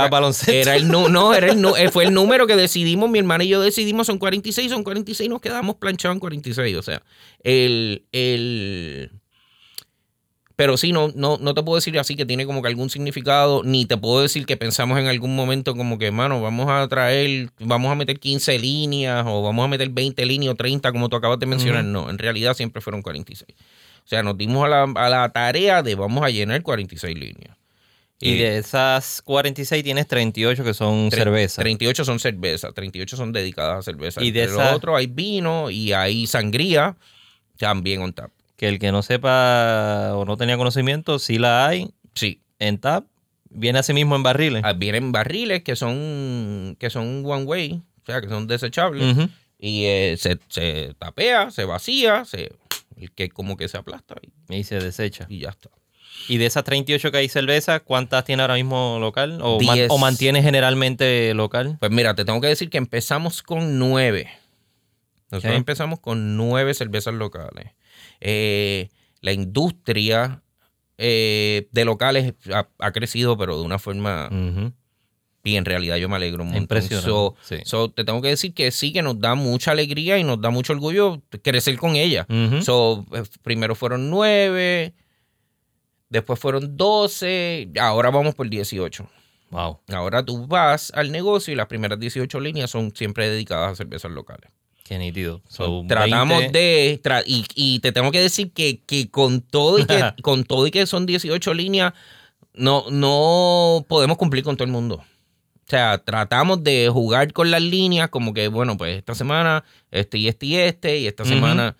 [0.48, 3.60] Era el no, era el eh, fue el número que decidimos, mi hermana y yo
[3.60, 6.74] decidimos, son 46, son 46, nos quedamos planchados en 46.
[6.76, 7.02] O sea,
[7.44, 9.10] el, el
[10.62, 13.64] pero sí, no, no, no te puedo decir así que tiene como que algún significado,
[13.64, 17.50] ni te puedo decir que pensamos en algún momento como que, mano, vamos a traer,
[17.58, 21.16] vamos a meter 15 líneas o vamos a meter 20 líneas o 30 como tú
[21.16, 21.84] acabas de mencionar.
[21.84, 23.56] No, en realidad siempre fueron 46.
[24.04, 27.56] O sea, nos dimos a la, a la tarea de vamos a llenar 46 líneas.
[28.20, 31.60] Y de esas 46 tienes 38 que son cerveza.
[31.60, 34.22] 38 son cerveza, 38 son dedicadas a cerveza.
[34.22, 36.96] Y de los otros hay vino y hay sangría
[37.58, 38.30] también on tap
[38.62, 41.92] que el que no sepa o no tenía conocimiento, sí la hay.
[42.14, 42.42] Sí.
[42.60, 43.06] En tap.
[43.50, 44.62] Viene así mismo en barriles.
[44.64, 49.16] Ah, vienen barriles que son, que son one way, o sea, que son desechables.
[49.58, 52.52] Y eh, se, tapea, se vacía, se,
[52.96, 54.14] el que como que se aplasta.
[54.48, 55.26] Y, se desecha.
[55.28, 55.68] Y ya está.
[56.28, 59.40] Y de esas 38 que hay cerveza, ¿cuántas tiene ahora mismo local?
[59.42, 59.58] ¿O,
[59.88, 61.78] ¿O, mantiene generalmente local?
[61.80, 64.30] Pues mira, te tengo que decir que empezamos con nueve.
[65.32, 67.72] Nosotros empezamos con nueve cervezas locales.
[68.24, 68.88] Eh,
[69.20, 70.42] la industria
[70.96, 74.30] eh, de locales ha, crecido, pero de una forma...
[75.44, 76.56] Y en realidad yo me alegro mucho.
[76.56, 77.64] Impresionante.
[77.96, 80.72] te tengo que decir que sí, que nos da mucha alegría y nos da mucho
[80.72, 82.26] orgullo crecer con ella.
[82.62, 84.94] so, eh, primero fueron nueve,
[86.08, 89.08] después fueron doce, ahora vamos por dieciocho.
[89.50, 89.80] Wow.
[89.88, 94.12] Ahora tú vas al negocio y las primeras 18 líneas son siempre dedicadas a cervezas
[94.12, 94.48] locales.
[94.84, 95.40] Qué nítido.
[95.48, 99.78] So, Tratamos 20 de tra- y, y te tengo que decir que, que con todo
[99.78, 101.92] y que con todo y que son 18 líneas
[102.54, 104.96] no no podemos cumplir con todo el mundo.
[104.96, 110.18] O sea, tratamos de jugar con las líneas como que bueno, pues esta semana este
[110.18, 111.76] y este y este y esta semana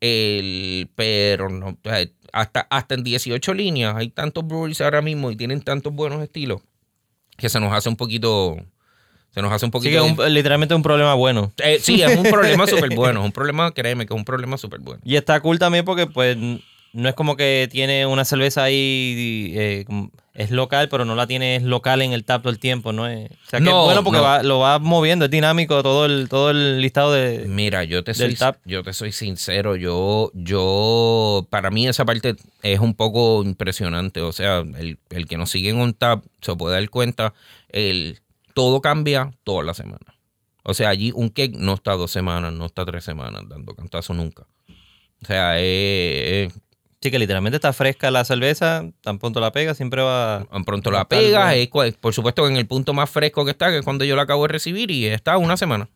[0.00, 1.78] el pero no
[2.32, 6.60] hasta hasta en 18 líneas hay tantos breweries ahora mismo y tienen tantos buenos estilos
[7.36, 8.56] que se nos hace un poquito
[9.36, 11.52] se nos hace un Sí, poquito que es un- literalmente un problema bueno.
[11.62, 13.20] eh, sí, es un problema súper bueno.
[13.20, 15.02] Es un problema, créeme, que es un problema súper bueno.
[15.04, 19.84] Y está cool también porque, pues, no es como que tiene una cerveza ahí, eh,
[20.32, 23.06] es local, pero no la tienes local en el tap todo el tiempo, ¿no?
[23.06, 24.22] Es, o sea, que No, es bueno porque no.
[24.24, 27.44] va- lo va moviendo, es dinámico todo el, todo el listado de...
[27.46, 28.56] Mira, yo te Del soy, tap.
[28.64, 29.76] yo te soy sincero.
[29.76, 34.20] Yo, yo, para mí esa parte es un poco impresionante.
[34.22, 37.34] O sea, el, el que nos sigue en un tap se puede dar cuenta.
[37.68, 38.20] El,
[38.56, 40.16] todo cambia toda la semana.
[40.62, 44.14] O sea, allí un cake no está dos semanas, no está tres semanas dando cantazo
[44.14, 44.46] nunca.
[45.22, 46.60] O sea, es, es-
[47.02, 50.46] Sí, que literalmente está fresca la cerveza, tan pronto la pega, siempre va...
[50.50, 51.50] Tan pronto la bueno.
[51.84, 54.22] es por supuesto en el punto más fresco que está, que es cuando yo la
[54.22, 55.88] acabo de recibir y está una semana.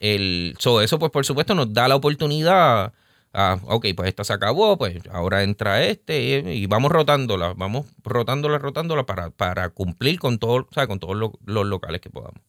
[0.00, 2.94] El, so, eso pues por supuesto nos da la oportunidad
[3.32, 8.58] a, ok, pues esta se acabó, pues ahora entra este y, vamos rotándola, vamos rotándola,
[8.58, 12.42] rotándola para, para cumplir con, todo, sea, con todos lo- los locales que podamos.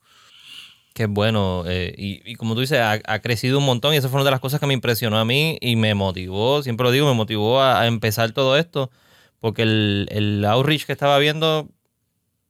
[0.94, 1.64] Qué bueno.
[1.68, 4.32] eh, y, como tú dices, ha, ha crecido un montón y eso fue una de
[4.32, 7.62] las cosas que me impresionó a mí y me motivó, siempre lo digo, me motivó
[7.62, 8.92] a, a empezar todo esto
[9.40, 11.70] porque el, el outreach que estaba viendo,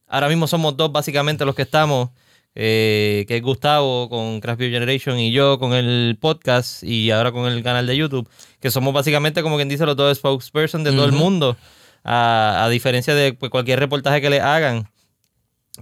[0.06, 2.10] ahora mismo somos dos básicamente los que estamos,
[2.54, 7.32] eh, que es Gustavo con Craft Beer Generation y yo con el podcast y ahora
[7.32, 8.28] con el canal de YouTube,
[8.60, 11.56] que somos básicamente como quien dice los dos spokesperson de todo el mundo,
[12.04, 14.88] a, a diferencia de pues, cualquier reportaje que le hagan.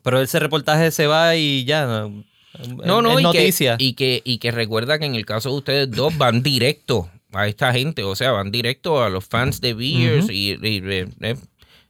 [0.03, 1.87] Pero ese reportaje se va y ya.
[1.87, 3.77] No, No, y noticia.
[3.77, 7.11] Que, y, que, y que recuerda que en el caso de ustedes dos van directo
[7.33, 11.37] a esta gente, o sea, van directo a los fans de Beers y, y, eh,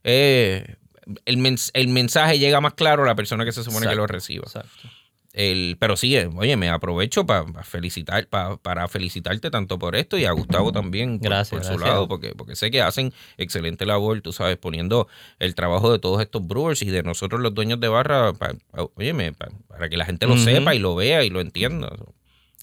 [0.05, 0.77] eh,
[1.25, 4.07] el, mens- el mensaje llega más claro a la persona que se supone que lo
[4.07, 4.45] reciba.
[4.45, 4.89] Exacto.
[5.33, 9.95] El, pero sí, eh, oye, me aprovecho pa- pa felicitar, pa- para felicitarte tanto por
[9.95, 11.89] esto y a Gustavo también por, Gracias, por su gracias.
[11.89, 15.07] lado, porque, porque sé que hacen excelente labor, tú sabes, poniendo
[15.39, 18.55] el trabajo de todos estos brewers y de nosotros los dueños de barra, pa-
[18.97, 21.93] óyeme, pa- para que la gente lo sepa y lo vea y lo entienda.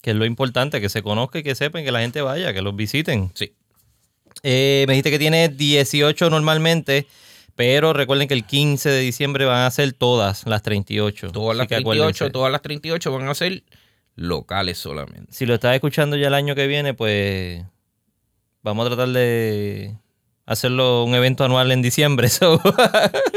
[0.02, 2.60] Que es lo importante, que se conozca y que sepan, que la gente vaya, que
[2.60, 3.30] los visiten.
[3.34, 3.54] Sí.
[4.42, 7.06] Eh, me dijiste que tiene 18 normalmente,
[7.58, 11.32] pero recuerden que el 15 de diciembre van a ser todas las 38.
[11.32, 12.30] Todas las que 38, acuérdense.
[12.30, 13.64] todas las 38 van a ser
[14.14, 15.32] locales solamente.
[15.32, 17.64] Si lo estás escuchando ya el año que viene, pues
[18.62, 19.96] vamos a tratar de
[20.46, 22.28] hacerlo un evento anual en diciembre.
[22.38, 22.60] So,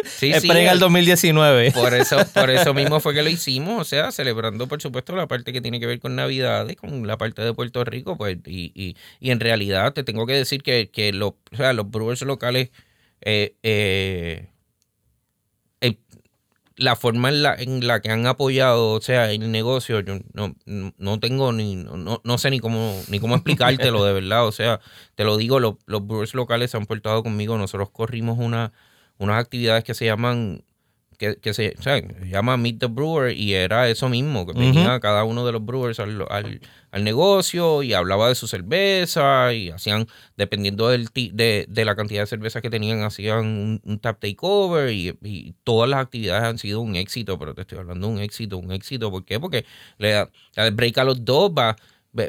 [0.05, 1.71] Sí, sí, esperen al 2019.
[1.71, 5.27] Por eso, por eso mismo fue que lo hicimos, o sea, celebrando por supuesto la
[5.27, 8.71] parte que tiene que ver con Navidades, con la parte de Puerto Rico, pues, y,
[8.75, 12.21] y, y en realidad te tengo que decir que, que lo- o sea, los brewers
[12.21, 12.69] locales,
[13.21, 14.47] eh, eh,
[16.77, 20.55] la forma en la, en la que han apoyado, o sea, el negocio, yo no,
[20.65, 24.51] no- no tengo ni, no, no sé ni cómo, ni cómo explicártelo de verdad, o
[24.51, 24.79] sea,
[25.15, 28.71] te lo digo, los, los brewers locales se han portado conmigo, nosotros corrimos una,
[29.19, 30.63] unas actividades que se llaman
[31.21, 34.53] que, que se, o sea, se llama Meet the Brewer y era eso mismo, que
[34.53, 36.59] venía cada uno de los brewers al, al-
[36.89, 41.95] al negocio y hablaba de su cerveza y hacían, dependiendo del ti- de, de la
[41.95, 46.43] cantidad de cervezas que tenían, hacían un, un tap takeover y, y todas las actividades
[46.43, 49.39] han sido un éxito, pero te estoy hablando de un éxito, un éxito, ¿por qué?
[49.39, 49.63] Porque
[49.99, 50.29] le da,
[50.73, 51.75] break a los dos, va,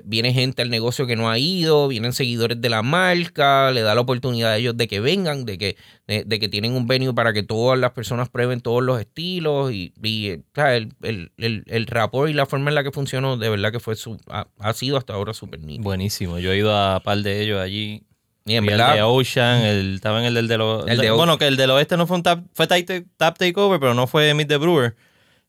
[0.04, 3.94] viene gente al negocio que no ha ido, vienen seguidores de la marca, le da
[3.94, 5.76] la oportunidad a ellos de que vengan, de que,
[6.06, 9.72] de, de que tienen un venue para que todas las personas prueben todos los estilos
[9.72, 12.84] y, y, eh, o sea, el, el, el, el rapport y la forma en la
[12.84, 15.82] que funcionó, de verdad que fue su, ha, ha sido hasta ahora súper nítido.
[15.82, 16.38] Buenísimo.
[16.38, 18.02] Yo he ido a par de ellos allí.
[18.44, 21.16] Y en verdad, de Ocean, el, estaba en el del, del o- El de O-
[21.16, 22.80] Bueno, que el del oeste no fue un tap, fue tap,
[23.16, 24.96] tap takeover, pero no fue Meet the Brewer.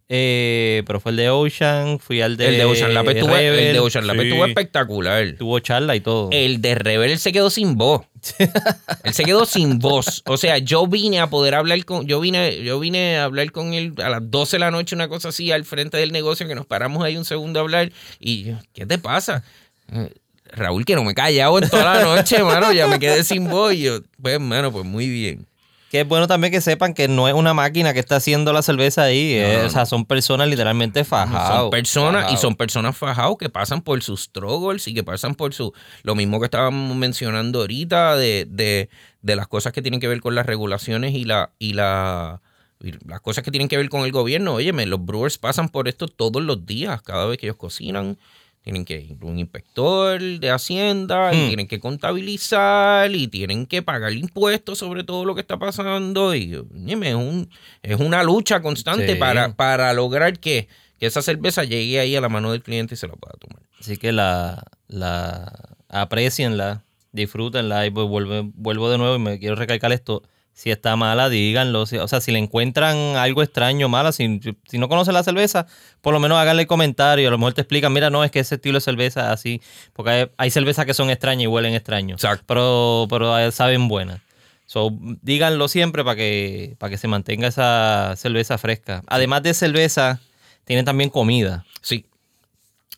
[0.10, 3.74] Eh, pero fue el de Ocean, fui al de el de Ocean Lab estuvo, el
[3.74, 4.28] de Ocean Lab Sí.
[4.28, 5.34] estuvo espectacular.
[5.38, 6.30] Tuvo charla y todo.
[6.32, 8.02] El de Rebel se quedó sin voz.
[9.04, 10.22] él se quedó sin voz.
[10.26, 13.74] O sea, yo vine a poder hablar con, yo vine, yo vine a hablar con
[13.74, 16.56] él a las 12 de la noche, una cosa así, al frente del negocio, que
[16.56, 17.92] nos paramos ahí un segundo a hablar.
[18.20, 19.44] Y yo, ¿qué te pasa?
[19.92, 20.10] Eh,
[20.52, 23.50] Raúl, que no me he callado en toda la noche, mano, ya me quedé sin
[23.50, 23.74] voz.
[23.74, 25.48] Y yo, pues, mano, pues muy bien.
[25.94, 28.64] Que es bueno también que sepan que no es una máquina que está haciendo la
[28.64, 29.34] cerveza ahí.
[29.36, 31.56] eh, o sea, son personas literalmente fajadas.
[31.56, 35.54] Son personas y son personas fajados que pasan por sus struggles y que pasan por
[35.54, 35.72] su.
[36.02, 38.90] Lo mismo que estábamos mencionando ahorita de, de,
[39.22, 41.52] de las cosas que tienen que ver con las regulaciones y la.
[41.60, 42.42] Y la
[42.82, 45.88] y las cosas que tienen que ver con el gobierno, óyeme, los brewers pasan por
[45.88, 48.18] esto todos los días, cada vez que ellos cocinan.
[48.64, 51.48] Tienen que ir un inspector de Hacienda, y Hmm.
[51.48, 56.34] tienen que contabilizar, y tienen que pagar impuestos sobre todo lo que está pasando.
[56.34, 57.50] Y óyeme, es, un,
[57.82, 59.16] es una lucha constante Sí.
[59.20, 60.68] para, para lograr que,
[61.00, 63.62] que esa cerveza llegue ahí a la mano del cliente y se la pueda tomar.
[63.80, 65.52] Así que la, la
[65.90, 70.24] aprecienla, disfrútenla y pues vuelvo, vuelvo de nuevo y me quiero recalcar esto.
[70.54, 71.86] Si está mala, díganlo.
[71.86, 75.66] Si- o sea, si le encuentran algo extraño, mala, si, si no conocen la cerveza,
[76.02, 77.28] por lo menos háganle comentario.
[77.28, 79.62] A lo mejor te explican, mira, no, es que ese estilo de cerveza así.
[79.94, 82.24] Porque hay, hay cervezas que son extrañas y huelen extraños.
[82.24, 82.46] Exacto.
[82.48, 84.22] Pero, pero eh, saben buenas.
[84.66, 84.92] So,
[85.22, 89.04] díganlo siempre para que, para que se mantenga esa cerveza fresca.
[89.08, 90.20] Además de cerveza,
[90.66, 91.66] tienen también comida.
[91.82, 92.06] Sí.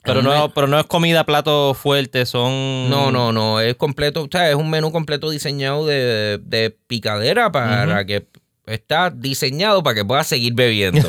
[0.06, 2.89] Pero no, pero no es comida, plato fuerte, son...
[2.89, 7.51] No, no, no, es completo, o sea, es un menú completo diseñado de, de picadera
[7.51, 8.28] para que
[8.68, 11.08] está diseñado para que puedas seguir bebiendo.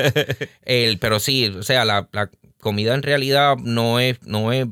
[0.64, 4.66] El, pero sí, o sea, la, la comida en realidad no es, no es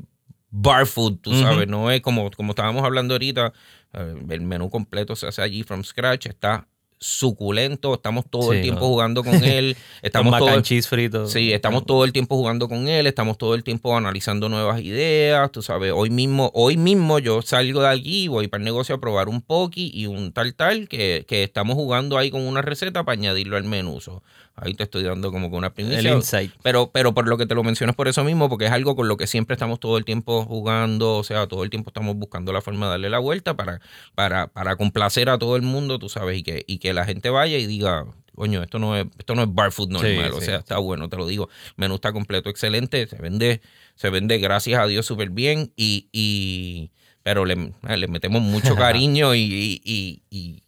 [0.49, 3.53] bar food, tú sabes, no es como, como estábamos hablando ahorita,
[3.93, 6.67] eh, el menú completo se hace allí from scratch, está
[7.03, 8.87] suculento, estamos todo el tiempo ¿no?
[8.87, 11.27] jugando con él, estamos todo, cheese frito.
[11.27, 15.51] Sí, estamos todo el tiempo jugando con él, estamos todo el tiempo analizando nuevas ideas,
[15.51, 18.95] tú sabes, hoy mismo, hoy mismo yo salgo de allí y voy para el negocio
[18.95, 22.61] a probar un poki y un tal tal que, que estamos jugando ahí con una
[22.61, 23.99] receta para añadirlo al menú.
[24.01, 24.23] So,
[24.55, 26.11] ahí te estoy dando como que una El primicia.
[26.13, 26.51] insight.
[26.61, 29.07] Pero, pero por lo que te lo mencionas por eso mismo, porque es algo con
[29.07, 32.53] lo que siempre estamos todo el tiempo jugando, o sea, todo el tiempo estamos buscando
[32.53, 33.81] la forma de darle la vuelta para,
[34.15, 37.29] para, para complacer a todo el mundo, tú sabes, y que, y que la gente
[37.29, 40.39] vaya y diga, coño, esto no es, esto no es bar food normal, Sí, o
[40.39, 40.45] sí.
[40.47, 41.49] sea, está bueno, te lo digo.
[41.69, 43.61] El menú está completo, excelente, se vende,
[43.95, 46.91] se vende, gracias a Dios, súper bien, y, y
[47.23, 50.61] pero le, le metemos mucho cariño y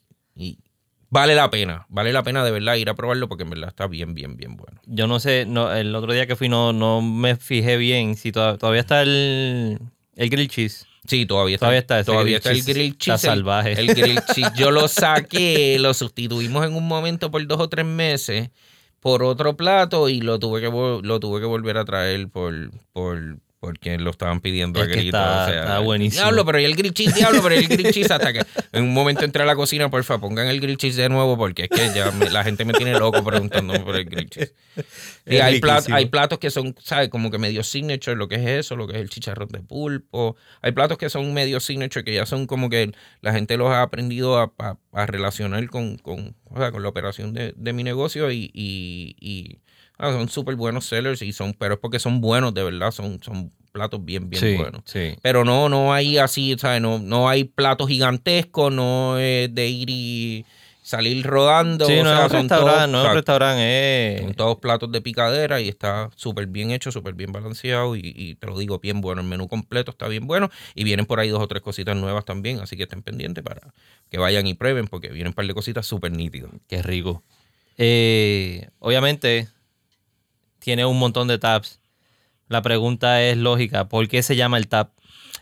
[1.09, 3.87] vale la pena, vale la pena de verdad ir a probarlo porque en verdad está
[3.87, 4.79] bien, bien, bien bueno.
[4.85, 8.31] Yo no sé, no, el otro día que fui no, no me fijé bien si
[8.31, 9.79] toda- todavía está el,
[10.15, 10.85] el grill cheese.
[11.07, 11.65] Sí, todavía está.
[11.67, 12.73] Todavía está ese todavía grill está el cheese.
[12.73, 13.23] grill Está cheese.
[13.25, 13.71] el- salvaje.
[13.79, 14.51] El, grill cheese.
[14.57, 18.49] Yo lo saqué, lo sustituimos en un momento por dos o tres meses
[18.99, 23.37] por otro plato y lo tuve que lo tuve que volver a traer por por
[23.65, 25.05] porque lo estaban pidiendo Es a gritos.
[25.19, 26.21] está- o sea, está buenísimo.
[26.23, 27.15] Diablo, pero ¿y el grill cheese?
[27.15, 28.11] Diablo, pero ¿y el grill cheese?
[28.11, 28.41] Hasta que
[28.71, 31.63] en un momento entré a la cocina, porfa, pongan el grill cheese de nuevo porque
[31.63, 34.53] es que ya me- la gente me tiene loco preguntándome por el grill cheese.
[35.27, 35.59] Y hay,
[36.05, 37.09] platos que son, ¿sabes?
[37.09, 40.35] Como que medio signature, lo que es eso, lo que es el chicharrón de pulpo.
[40.61, 42.91] Hay platos que son medio signature, que ya son como que
[43.21, 46.89] la gente los ha aprendido a, a- a relacionar con, con, o sea, con la
[46.89, 49.59] operación de, de mi negocio y, y- y,
[49.97, 53.21] ah, son súper buenos sellers, y son, pero es porque son buenos, de verdad, son,
[53.23, 54.81] son platos bien, bien sí, buenos.
[54.85, 55.15] sí.
[55.21, 56.81] Pero no, no hay así, ¿sabes?
[56.81, 60.45] No, no hay platos gigantescos, no es de ir y
[60.81, 61.87] salir rodando.
[61.87, 64.35] Sí, o no sea, es un son todos- restaurante, no es un restaurante, Son es...
[64.37, 68.45] todos platos de picadera y está súper bien hecho, súper bien balanceado y, y te
[68.47, 69.19] lo digo, bien bueno.
[69.21, 72.23] El menú completo está bien bueno y vienen por ahí dos o tres cositas nuevas
[72.23, 73.61] también, así que estén pendientes para
[74.11, 76.51] que vayan y prueben porque vienen un par de cositas súper nítidas.
[76.69, 77.23] Qué rico.
[77.77, 79.47] Eh, obviamente,
[80.65, 81.79] tiene un montón de tabs.
[82.47, 83.87] La pregunta es lógica.
[83.87, 84.89] ¿Por qué se llama el tab?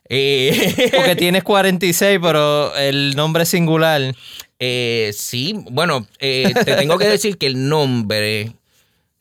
[0.09, 4.01] Eh, Porque tienes 46, pero el nombre es singular.
[4.59, 8.51] eh, sí, bueno, eh, te tengo que decir que el nombre,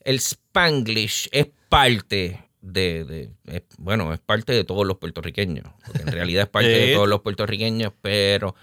[0.05, 6.03] el Spanglish, es parte de, de- es- bueno, es parte de todos los puertorriqueños, porque
[6.03, 8.55] en realidad es parte de todos los puertorriqueños, pero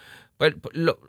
[0.74, 1.00] lo-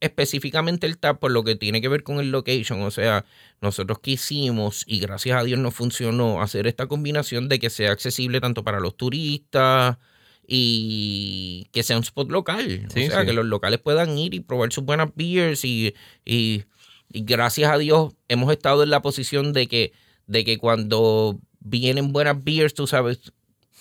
[0.00, 3.24] específicamente el TAP por lo que tiene que ver con el location, o sea,
[3.60, 8.40] nosotros quisimos y gracias a Dios nos funcionó hacer esta combinación de que sea accesible
[8.40, 9.96] tanto para los turistas
[10.46, 13.26] y que sea un spot local, Sí, o sea, sí.
[13.26, 15.94] que los locales puedan ir y probar sus buenas beers y,
[16.24, 16.64] y,
[17.12, 19.92] y gracias a Dios hemos estado en la posición de que,
[20.26, 23.32] de que cuando vienen buenas beers, tú sabes,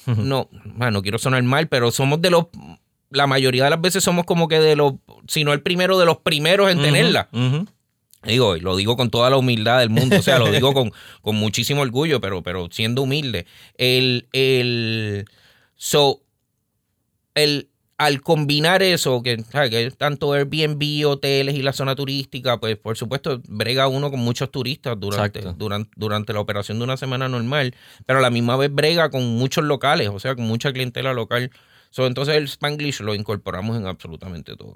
[0.06, 2.46] no, bueno, no quiero sonar mal, pero somos de los,
[3.10, 4.94] la mayoría de las veces somos como que de los,
[5.28, 7.30] si no el primero de los primeros en tenerla.
[8.24, 10.92] Digo, y lo digo con toda la humildad del mundo, o sea, lo digo con,
[11.22, 13.46] con muchísimo orgullo, pero, pero siendo humilde.
[13.78, 15.26] El, el,
[15.76, 16.22] so,
[17.36, 19.38] el, al combinar eso, que,
[19.70, 24.52] que tanto Airbnb, hoteles y la zona turística, pues por supuesto brega uno con muchos
[24.52, 27.74] turistas durante, durante, durante la operación de una semana normal,
[28.06, 31.52] pero a la misma vez brega con muchos locales, o sea, con mucha clientela local.
[31.90, 34.76] So, entonces el Spanglish lo incorporamos en absolutamente todo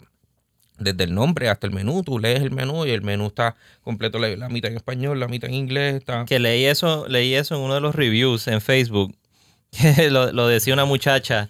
[0.82, 4.20] desde el nombre hasta el menú, tú lees el menú y el menú está completo,
[4.20, 6.26] la, mitad en español, la mitad en inglés, está...
[6.26, 9.16] Que leí eso, leí eso en uno de los reviews en Facebook.
[9.72, 11.50] Que lo decía una muchacha.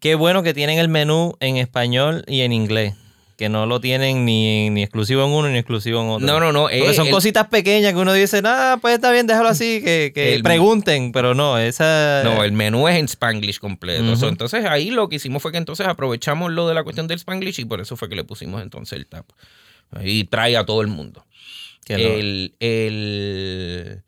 [0.00, 2.94] Qué bueno que tienen el menú en español y en inglés.
[3.38, 6.26] Que no lo tienen ni, ni exclusivo en uno ni exclusivo en otro.
[6.26, 6.62] No, no, no.
[6.64, 9.80] Porque eh, son el- cositas pequeñas que uno dice, ah, pues está bien, déjalo así,
[9.80, 12.22] que, que El- pregunten, pero no, esa...
[12.24, 14.16] No, el menú es en Spanglish completo.
[14.16, 17.18] So, entonces ahí lo que hicimos fue que entonces aprovechamos lo de la cuestión del
[17.18, 19.26] Spanglish y por eso fue que le pusimos entonces el tap.
[19.92, 21.24] Ahí trae a todo el mundo.
[21.86, 24.02] el, el-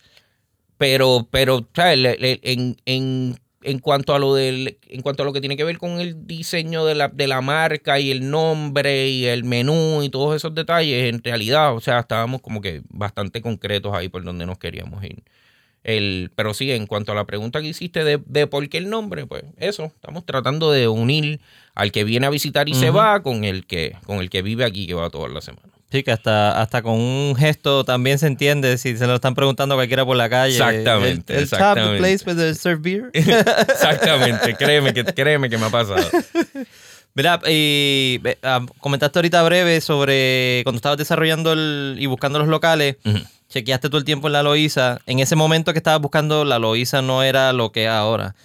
[0.76, 5.32] pero, pero, o sea, en, en, en cuanto a lo del, en cuanto a lo
[5.32, 9.08] que tiene que ver con el diseño de la, de la marca y el nombre
[9.08, 13.42] y el menú y todos esos detalles, en realidad, o sea, estábamos como que bastante
[13.42, 15.22] concretos ahí por donde nos queríamos ir.
[15.82, 18.90] El, pero sí, en cuanto a la pregunta que hiciste de, de por qué el
[18.90, 21.40] nombre, pues eso, estamos tratando de unir
[21.74, 24.64] al que viene a visitar y se va con el que, con el que vive
[24.64, 25.79] aquí que va toda la semana.
[25.90, 29.74] Sí, que hasta, hasta con un gesto también se entiende si se lo están preguntando
[29.74, 30.52] a cualquiera por la calle.
[30.52, 31.92] Exactamente, El, el exactamente.
[31.94, 33.10] the place where they serve beer.
[33.12, 36.02] Exactamente, créeme que, créeme que me ha pasado.
[37.14, 42.96] Mira, y ah, comentaste ahorita breve sobre cuando estabas desarrollando el, y buscando los locales,
[43.04, 43.18] Ujú.
[43.48, 45.00] chequeaste todo el tiempo en la Loíza.
[45.06, 48.36] En ese momento que estabas buscando, la Loíza no era lo que es ahora.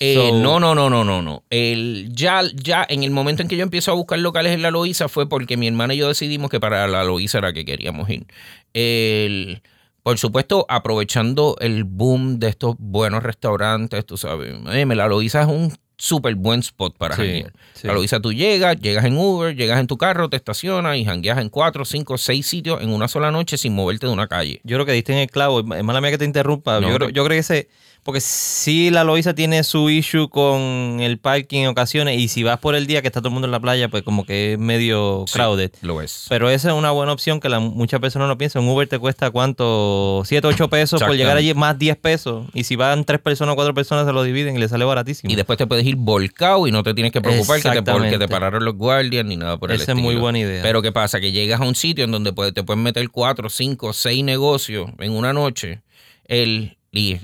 [0.00, 1.44] Eh, So- no, no, no, no, no, no.
[1.50, 4.70] El, ya, ya en el momento en que yo empiezo a buscar locales en la
[4.70, 8.08] Loíza fue porque mi hermana y yo decidimos que para la Loíza era que queríamos
[8.10, 8.26] ir.
[8.74, 9.62] El,
[10.02, 14.54] por supuesto, aprovechando el boom de estos buenos restaurantes, tú sabes.
[14.64, 17.52] La Loíza es un súper buen spot para Sí, janguear.
[17.74, 17.86] sí.
[17.86, 21.38] La Loíza tú llegas, llegas en Uber, llegas en tu carro, te estacionas y jangueas
[21.38, 24.60] en cuatro, cinco, seis sitios en una sola noche sin moverte de una calle.
[24.64, 25.60] Yo creo que diste en el clavo.
[25.60, 26.80] Es mala mía que te interrumpa.
[26.80, 27.68] No, yo, creo, yo creo que ese.
[28.04, 32.18] Porque sí, la Loíza tiene su issue con el parking en ocasiones.
[32.18, 34.02] Y si vas por el día que está todo el mundo en la playa, pues
[34.02, 35.70] como que es medio Sí, crowded.
[35.82, 36.26] Lo es.
[36.28, 38.64] Pero esa es una buena opción que la, muchas personas no piensan.
[38.64, 40.22] Un Uber te cuesta cuánto?
[40.24, 42.46] 7, 8 pesos por llegar allí, más 10 pesos.
[42.54, 45.32] Y si van 3 personas o 4 personas, se lo dividen y le sale baratísimo.
[45.32, 48.18] Y después te puedes ir volcado y no te tienes que preocupar que te, porque
[48.18, 50.04] te pararon los guardias ni nada por el Esa es estilo.
[50.04, 50.62] muy buena idea.
[50.62, 51.20] Pero ¿qué pasa?
[51.20, 55.12] Que llegas a un sitio en donde te pueden meter cuatro, cinco, seis negocios en
[55.12, 55.82] una noche
[56.26, 57.14] el, y,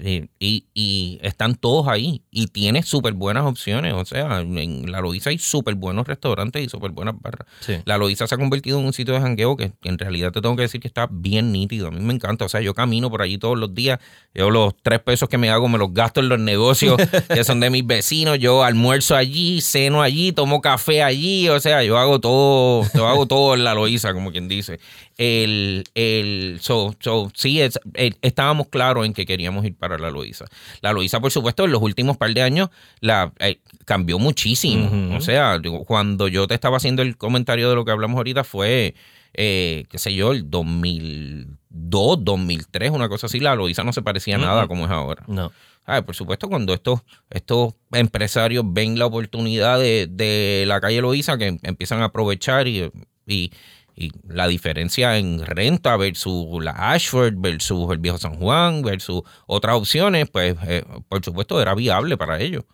[0.41, 3.93] y- y- están todos ahí y tienes súper buenas opciones.
[3.93, 7.47] O sea, en la Loíza hay súper buenos restaurantes y súper buenas barras.
[7.61, 7.75] Sí.
[7.85, 10.41] La Loíza se ha convertido en un sitio de jangueo que, que en realidad te
[10.41, 11.89] tengo que decir que está bien nítido.
[11.89, 12.47] A mí me encanta.
[12.47, 13.99] O sea, yo camino por allí todos los días.
[14.35, 16.97] Yo los tres pesos que me hago me los gasto en los negocios
[17.29, 18.39] que son de mis vecinos.
[18.39, 21.49] Yo almuerzo allí, ceno allí, tomo café allí.
[21.51, 24.81] O sea, yo hago todo, yo hago todo en la Loíza, como quien dice.
[25.19, 30.11] El, el, so, so, sí, es- eh, estábamos claros en que queríamos ir para la
[30.11, 30.45] Loíza.
[30.81, 35.17] La Loíza, por supuesto, en los últimos par de años la, eh, cambió muchísimo.
[35.17, 38.95] O sea, cuando yo te estaba haciendo el comentario de lo que hablamos ahorita fue,
[39.35, 43.41] eh, qué sé yo, el 2002, 2003, una cosa así.
[43.41, 45.25] La Loíza no se parecía nada como es ahora.
[45.27, 45.53] No.
[45.85, 47.01] Ah, por supuesto, cuando estos,
[47.31, 52.91] estos empresarios ven la oportunidad de, de la calle Loíza, que empiezan a aprovechar y,
[53.27, 53.51] y-
[53.99, 59.75] y la diferencia en renta versus la Ashford, versus el viejo San Juan, versus otras
[59.75, 62.65] opciones, pues eh, por supuesto era viable para ellos.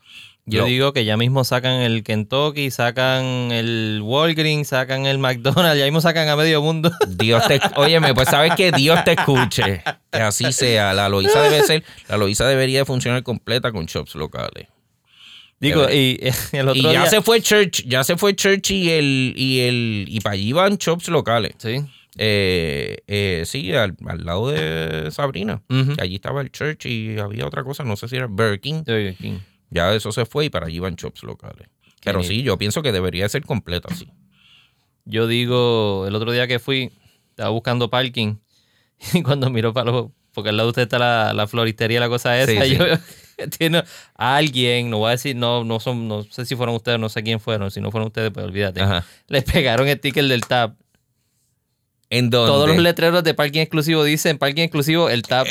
[0.47, 5.85] Yo digo que ya mismo sacan el Kentucky, sacan el Walgreens, sacan el McDonald's, ya
[5.85, 6.91] mismo sacan a medio mundo.
[7.07, 9.81] Dios te, óyeme, pues sabes que Dios te escuche.
[10.11, 10.93] Que así sea.
[10.93, 14.67] La Loíza debe ser, la Loíza debería de funcionar completa con shops locales.
[15.59, 16.19] Digo, y
[16.51, 17.05] el otro Y ya día...
[17.07, 20.77] se fue Church, ya se fue Church y el, y el, y para allí van
[20.77, 21.53] shops locales.
[21.57, 21.83] Sí.
[22.17, 25.61] Eh, eh, sí, al, al lado de Sabrina.
[25.99, 28.83] Allí estaba el Church y había otra cosa, no sé si era Burger King.
[28.85, 29.39] Burger King.
[29.69, 31.67] Ya eso se fue y para allí van shops locales.
[32.03, 34.07] Pero sí, yo pienso que debería ser completa así.
[35.05, 36.91] Yo digo, el otro día que fui,
[37.29, 38.35] estaba buscando parking
[39.13, 40.11] y cuando miro para los...
[40.33, 42.63] Porque al lado de usted está la, la floristería, la cosa esa.
[42.63, 42.77] Sí, sí.
[42.77, 42.85] yo
[43.57, 43.83] tiene
[44.15, 47.09] a alguien, no voy a decir, no, no son, no sé si fueron ustedes, no
[47.09, 47.71] sé quién fueron.
[47.71, 48.81] Si no fueron ustedes, pues olvídate.
[48.81, 49.05] Ajá.
[49.27, 50.75] Les pegaron el ticket del TAP.
[52.11, 52.51] ¿En dónde?
[52.51, 55.47] Todos los letreros de parking exclusivo dicen parking exclusivo, el TAP.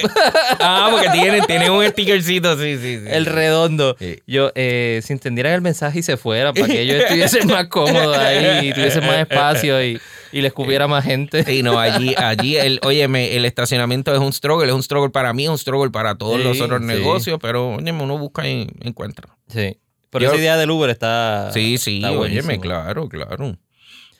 [0.60, 3.04] Ah, porque tienen, tienen un stickercito, sí, sí, sí.
[3.08, 3.96] el redondo.
[3.98, 4.22] Sí.
[4.26, 8.16] Yo, eh, si entendieran el mensaje y se fueran, para que ellos estuviesen más cómodos
[8.16, 10.00] ahí y tuviesen más espacio y,
[10.34, 11.44] y les cubiera más gente.
[11.44, 15.32] Sí, no, allí, allí, el, óyeme, el estacionamiento es un struggle, es un struggle para
[15.32, 16.86] mí, es un struggle para todos Sí, los otros sí.
[16.86, 19.36] negocios, pero óyeme, uno busca y encuentra.
[19.48, 19.78] Sí.
[20.10, 21.50] Pero Yo- esa idea del Uber está.
[21.52, 23.56] Sí, sí, está óyeme, claro, claro.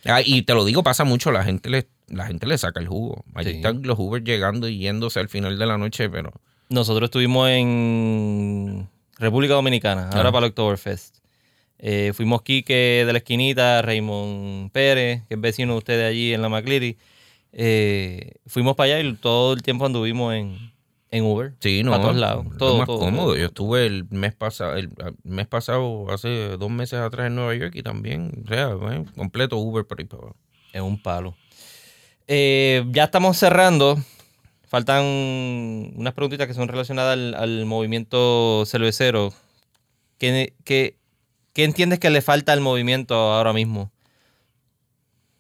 [0.05, 2.89] Ah, y te lo digo, pasa mucho, la gente le, la gente le saca el
[2.89, 3.25] jugo.
[3.35, 3.57] Allí Sí.
[3.57, 6.33] están los Uber llegando y yéndose al final de la noche, pero
[6.69, 8.89] Nosotros estuvimos en
[9.19, 10.33] República Dominicana, ahora Ajá.
[10.33, 11.17] para el Oktoberfest.
[11.79, 16.43] Eh, fuimos Quique de la esquinita, Raymond Pérez, que es vecino de ustedes allí en
[16.43, 16.97] la McLeary.
[17.53, 20.57] Eh, fuimos para allá y todo el tiempo anduvimos en,
[21.11, 21.55] en Uber.
[21.61, 21.91] sí, no.
[21.93, 22.47] Para todos lados.
[22.51, 23.27] es Todo, más todo, cómodo.
[23.27, 23.37] todo.
[23.37, 24.91] Yo estuve el mes pasado, el,
[25.23, 29.57] mes pasado, hace dos meses atrás en Nueva York y también, o sea, eh, completo
[29.59, 30.37] Uber por ahí para abajo.
[30.73, 31.37] Es un palo.
[32.27, 33.97] Eh, ya estamos cerrando.
[34.67, 35.05] Faltan
[35.95, 39.33] unas preguntitas que son relacionadas al, al movimiento cervecero.
[40.19, 40.97] ¿Qué, qué,
[41.55, 43.91] qué entiendes que le falta al movimiento ahora mismo?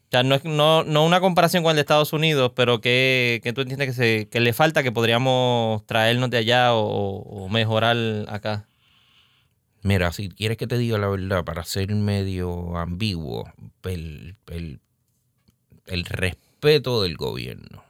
[0.06, 3.52] O sea, no, no, no una comparación con el de Estados Unidos, pero ¿qué, qué
[3.52, 7.96] tú entiendes que, se, que le falta que podríamos traernos de allá o, o mejorar
[8.28, 8.66] acá?
[9.82, 13.52] Mira, si quieres que te diga la verdad, para ser medio ambiguo,
[13.82, 14.80] el, el-
[15.86, 17.84] el respeto del gobierno.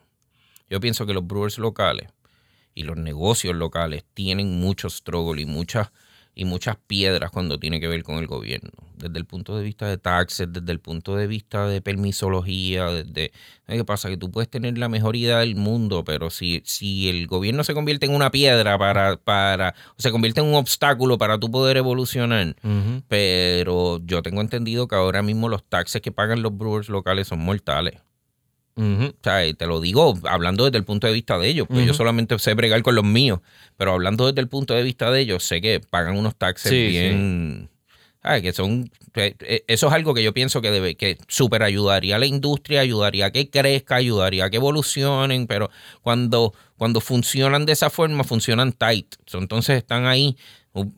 [0.68, 2.08] Yo pienso que los brewers locales
[2.74, 5.92] y los negocios locales tienen mucho struggle y muchas
[6.34, 8.70] y muchas piedras cuando tiene que ver con el gobierno.
[8.96, 13.32] Desde el punto de vista de taxes, desde el punto de vista de permisología, desde...
[13.66, 14.08] ¿sabes ¿Qué pasa?
[14.08, 17.74] Que tú puedes tener la mejor idea del mundo, pero si, si el gobierno se
[17.74, 19.16] convierte en una piedra para...
[19.16, 22.56] para o se convierte en un obstáculo para tú poder evolucionar,
[23.08, 27.40] pero yo tengo entendido que ahora mismo los taxes que pagan los brewers locales son
[27.40, 28.00] mortales.
[28.76, 31.94] O sea, te lo digo hablando desde el punto de vista de ellos, porque yo
[31.94, 33.40] solamente sé bregar con los míos,
[33.76, 36.86] pero hablando desde el punto de vista de ellos, sé que pagan unos taxes Sí,
[36.88, 37.68] bien...
[38.22, 38.40] ¿sabes?
[38.42, 38.90] Que son...
[39.12, 42.24] que- eh, Eso es algo que yo pienso que debe que super ayudaría a la
[42.26, 45.70] industria, ayudaría a que crezca, ayudaría a que evolucionen, pero
[46.00, 49.14] cuando, cuando funcionan de esa forma, funcionan tight.
[49.32, 50.36] Entonces están ahí,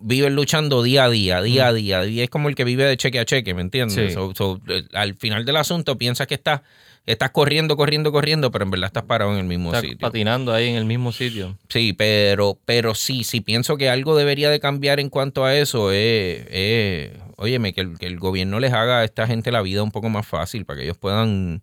[0.00, 2.96] viven luchando día a día, día a día, y es como el que vive de
[2.96, 4.10] cheque a cheque, ¿me entiendes?
[4.10, 4.14] Sí.
[4.14, 6.60] So- so, eh, al final del asunto piensas que estás,
[7.06, 9.98] estás corriendo, corriendo, corriendo, pero en verdad estás parado en el mismo Está sitio.
[9.98, 11.56] patinando ahí en el mismo sitio.
[11.68, 15.92] Sí, pero, pero sí, sí pienso que algo debería de cambiar en cuanto a eso.
[15.92, 19.82] Es, es, óyeme, que el, que el gobierno les haga a esta gente la vida
[19.82, 21.62] un poco más fácil para que ellos puedan,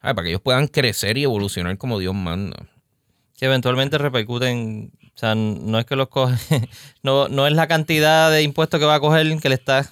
[0.00, 2.66] ah, para que ellos puedan crecer y evolucionar como Dios manda.
[3.36, 4.92] que eventualmente repercuten.
[5.14, 6.36] O sea, no es que los coge,
[7.02, 9.90] no, no es la cantidad de impuestos que va a coger que le está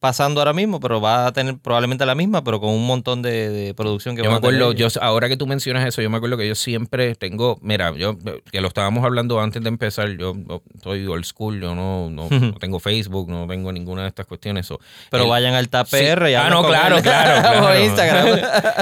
[0.00, 3.48] pasando ahora mismo, pero va a tener probablemente la misma, pero con un montón de,
[3.50, 6.00] de producción que Yo van me a tener acuerdo, yo, ahora que tú mencionas eso,
[6.02, 8.16] yo me acuerdo que yo siempre tengo, mira, yo
[8.52, 10.34] que lo estábamos hablando antes de empezar, yo
[10.82, 14.66] soy old school, yo no, no, no tengo Facebook, no tengo ninguna de estas cuestiones.
[14.66, 14.78] so,
[15.10, 16.30] Pero el- vayan al TAPR Sí.
[16.32, 17.84] y Ah, no, claro, claro, claro.
[17.84, 18.38] Instagram.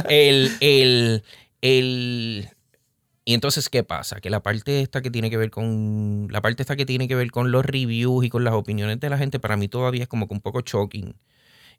[0.10, 1.22] el, el,
[1.62, 2.48] el,
[3.28, 4.20] y entonces, ¿qué pasa?
[4.20, 7.16] Que la parte esta que tiene que ver con, la parte esta que tiene que
[7.16, 10.08] ver con los reviews y con las opiniones de la gente, para mí todavía es
[10.08, 11.16] como que un poco shocking.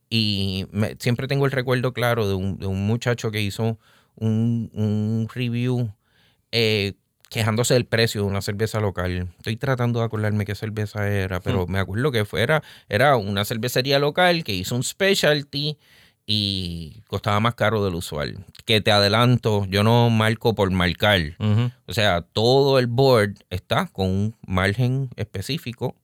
[0.09, 3.79] Y me- siempre tengo el recuerdo claro de un, de un muchacho que hizo
[4.15, 5.89] un, un review
[6.51, 6.95] eh,
[7.29, 9.29] quejándose del precio de una cerveza local.
[9.37, 13.99] Estoy tratando de acordarme qué cerveza era, pero me acuerdo que fuera, era una cervecería
[13.99, 15.77] local que hizo un specialty
[16.29, 18.45] y costaba más caro del usual.
[18.65, 21.21] Que te adelanto, yo no marco por marcar.
[21.87, 25.95] O sea, todo el board está con un margen específico.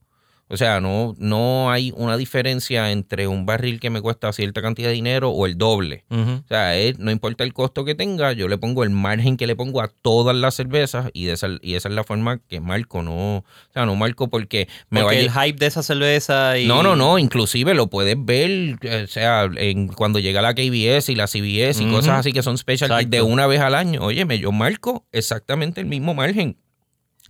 [0.54, 4.89] O sea, no, no hay una diferencia entre un barril que me cuesta cierta cantidad
[4.89, 6.06] de dinero o el doble.
[6.12, 9.47] O sea, es- no importa el costo que tenga, yo le pongo el margen que
[9.47, 12.60] le pongo a todas las cervezas y, de esa, y esa es la forma que
[12.60, 13.01] marco.
[13.01, 13.43] No, o
[13.74, 15.41] sea, no marco porque me Porque vaya...
[15.41, 16.68] el hype de esa cerveza y...
[16.68, 21.10] No, no, no, inclusive lo puedes ver, eh, o sea, en, cuando llega la KBS
[21.12, 24.01] y la CBS y cosas así que son specialties de una vez al año.
[24.04, 26.58] Óyeme, yo marco exactamente el mismo margen.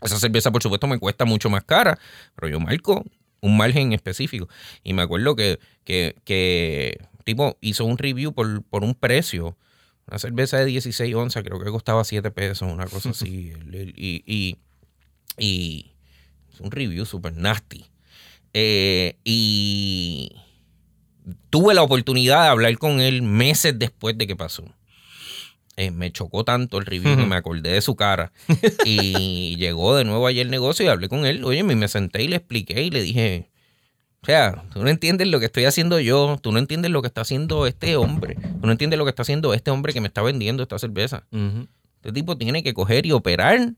[0.03, 1.97] Esa cerveza, por supuesto, me cuesta mucho más cara,
[2.35, 3.03] pero yo marco
[3.41, 4.47] un margen específico.
[4.83, 9.57] Y me acuerdo que, que, que tipo hizo un review por, por un precio.
[10.07, 13.53] Una cerveza de 16 onzas, creo que costaba 7 pesos, una cosa así.
[13.95, 14.57] Y, y,
[15.37, 15.91] y
[16.53, 17.85] es un review super nasty.
[18.53, 20.35] Eh, y
[21.49, 24.65] tuve la oportunidad de hablar con él meses después de que pasó.
[25.75, 28.31] Eh, me chocó tanto el review que me acordé de su cara.
[28.85, 31.43] y llegó de nuevo ayer el negocio y hablé con él.
[31.43, 33.49] Oye, me senté y le expliqué y le dije,
[34.23, 37.07] o sea, tú no entiendes lo que estoy haciendo yo, tú no entiendes lo que
[37.07, 40.07] está haciendo este hombre, tú no entiendes lo que está haciendo este hombre que me
[40.07, 41.25] está vendiendo esta cerveza.
[41.97, 43.73] Este tipo tiene que coger y operar,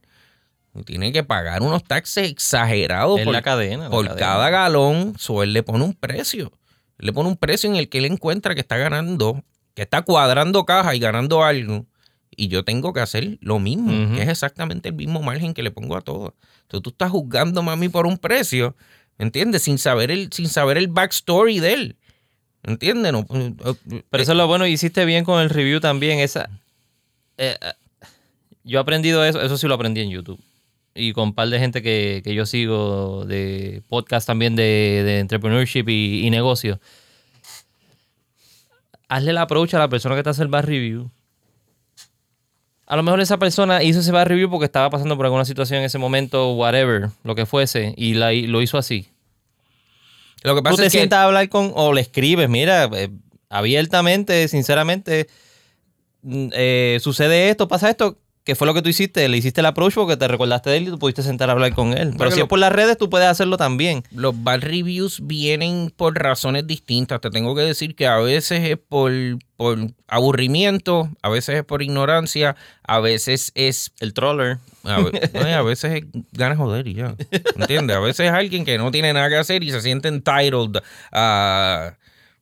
[0.72, 3.84] y tiene que pagar unos taxes exagerados por, la cadena.
[3.84, 4.20] la por cadena.
[4.20, 6.52] cada galón, so él le pone un precio.
[6.98, 9.42] Él le pone un precio en el que él encuentra que está ganando,
[9.76, 11.86] que está cuadrando caja y ganando algo.
[12.34, 15.70] Y yo tengo que hacer lo mismo, que es exactamente el mismo margen que le
[15.70, 16.34] pongo a todo.
[16.62, 18.74] Entonces tú estás juzgando a mí por un precio,
[19.18, 19.62] ¿me entiendes?
[19.62, 21.96] Sin saber el, sin saber el backstory de él.
[22.62, 23.12] ¿Entiendes?
[23.12, 26.18] No, Pero eso es lo bueno, hiciste bien con el review también.
[26.20, 26.50] Esa,
[27.36, 27.72] eh, eh,
[28.64, 30.40] yo he aprendido eso, eso sí lo aprendí en YouTube.
[30.94, 35.18] Y con un par de gente que, que yo sigo de podcast también de, de
[35.20, 36.80] entrepreneurship y, y negocio.
[39.08, 41.10] Hazle el approach a la persona que te hace el bar review.
[42.86, 45.80] A lo mejor esa persona hizo ese bar review porque estaba pasando por alguna situación
[45.80, 49.08] en ese momento, whatever, lo que fuese, y, la, y lo hizo así.
[50.42, 52.84] Lo que Tú pasa te es que sientas a hablar con, o le escribes, mira,
[52.92, 53.10] eh,
[53.48, 55.26] abiertamente, sinceramente,
[56.22, 59.28] mm, eh, sucede esto, pasa esto, ¿qué fue lo que tú hiciste?
[59.28, 61.74] Le hiciste el approach porque te recordaste de él y tú pudiste sentar a hablar
[61.74, 62.14] con él.
[62.16, 64.04] Pero si lo- es por las redes, tú puedes hacerlo también.
[64.12, 67.20] Los bad reviews vienen por razones distintas.
[67.20, 69.12] Te tengo que decir que a veces es por,
[69.56, 69.76] por
[70.06, 74.58] aburrimiento, a veces es por ignorancia, a veces es El troller.
[74.84, 77.16] A, no, veces es ganas de joder y ya.
[77.56, 77.96] ¿Entiendes?
[77.96, 80.80] A veces es alguien que no tiene nada que hacer y se siente entitled
[81.12, 81.94] a.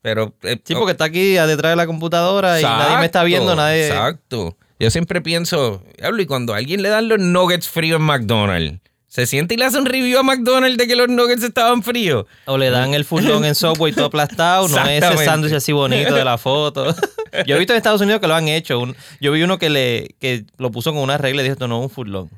[0.02, 0.34] Pero.
[0.42, 3.86] eh, Sí, porque está aquí detrás de la computadora y nadie me está viendo, nadie.
[3.86, 4.56] Exacto.
[4.84, 8.80] Yo siempre pienso, diablo, y cuando a alguien le dan los nuggets fríos en McDonald's,
[9.08, 12.26] ¿se siente y le hace un review a McDonald's de que los nuggets estaban fríos?
[12.44, 16.14] O le dan el furlón en Subway todo aplastado, no es ese sándwich así bonito
[16.14, 16.94] de la foto.
[17.46, 18.78] Yo he visto en Estados Unidos que lo han hecho.
[18.78, 21.66] Un- yo vi uno que le que lo puso con una regla y dijo, esto
[21.66, 22.30] no es un furlón.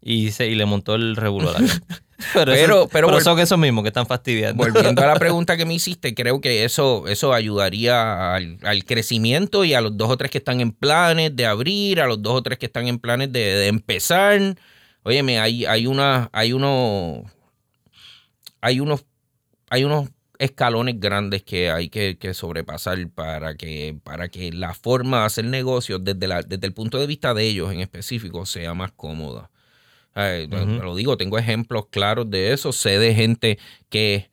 [0.00, 1.56] Y, se, y le montó el regular.
[2.32, 4.62] Pero, Pero- eso- pero pero son esos mismos que están fastidiando.
[4.64, 9.64] Volviendo a la pregunta que me hiciste, creo que eso, eso ayudaría al, al crecimiento
[9.64, 12.34] y a los dos o tres que están en planes de abrir, a los dos
[12.34, 14.40] o tres que están en planes de, de empezar.
[15.02, 17.24] Óyeme, hay, hay una, hay uno,
[18.60, 19.04] hay unos,
[19.70, 20.08] hay unos
[20.38, 25.44] escalones grandes que hay que, que sobrepasar para que, para que la forma de hacer
[25.44, 29.50] negocios desde, la, desde el punto de vista de ellos en específico sea más cómoda.
[30.14, 32.72] Lo digo, tengo ejemplos claros de eso.
[32.72, 33.58] Sé de gente
[33.88, 34.30] que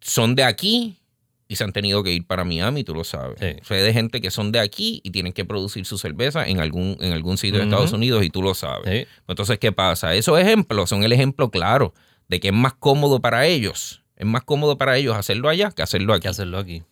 [0.00, 0.98] son de aquí
[1.46, 3.38] y se han tenido que ir para Miami, tú lo sabes.
[3.38, 3.56] Sí.
[3.62, 6.96] Sé de gente que son de aquí y tienen que producir su cerveza en algún,
[7.00, 7.64] en algún sitio de.
[7.64, 8.90] Estados Unidos y tú lo sabes.
[8.90, 9.08] Sí.
[9.28, 10.14] Entonces, ¿qué pasa?
[10.14, 11.94] Esos ejemplos son el ejemplo claro
[12.28, 14.02] de que es más cómodo para ellos.
[14.16, 16.22] Es más cómodo para ellos hacerlo allá que hacerlo aquí.
[16.22, 16.82] que hacerlo aquí.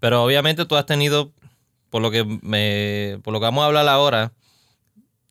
[0.00, 1.32] Pero obviamente tú has tenido,
[1.88, 4.32] por lo que me, por lo que vamos a hablar ahora,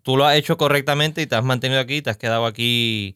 [0.05, 3.15] tú lo has hecho correctamente y te has mantenido aquí, te has quedado aquí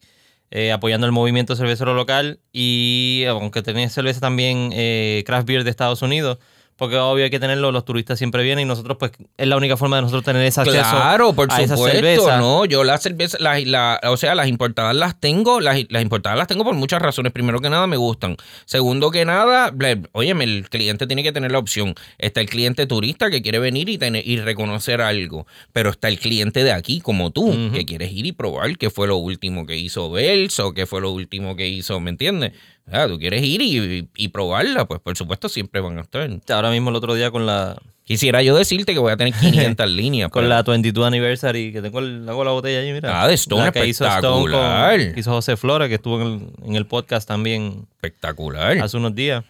[0.50, 5.70] eh, apoyando el movimiento cervecero local y aunque tenés cerveza también eh, craft beer de
[5.70, 6.38] Estados Unidos,
[6.80, 9.76] porque obvio hay que tenerlo, los turistas siempre vienen y nosotros pues es la única
[9.76, 13.62] forma de nosotros tener ese acceso Claro, por a supuesto, no, yo las cervezas, las,
[13.66, 17.32] la- o sea, las importadas las tengo, las, las importadas las tengo por muchas razones.
[17.32, 18.36] Primero que nada, me gustan.
[18.64, 19.74] Segundo que nada,
[20.12, 21.94] óyeme, el cliente tiene que tener la opción.
[22.16, 26.18] Está el cliente turista que quiere venir y, tener, y reconocer algo, pero está el
[26.18, 29.76] cliente de aquí, como tú, que quieres ir y probar qué fue lo último que
[29.76, 32.52] hizo Bells o qué fue lo último que hizo, ¿me entiendes?
[32.88, 36.28] Sea, tú quieres ir y, y probarla, pues por supuesto siempre van a estar.
[36.50, 39.88] Ahora mismo el otro día con la Quisiera yo decirte que voy a tener 500
[39.88, 40.30] líneas.
[40.30, 43.22] con pero- la 22 anniversary que tengo el, hago la botella allí, mira.
[43.22, 46.26] Ah, de Stone, La que hizo Stone con- que hizo José Flora, que estuvo en
[46.26, 48.78] el, en el podcast también Espectacular.
[48.78, 49.44] hace unos días.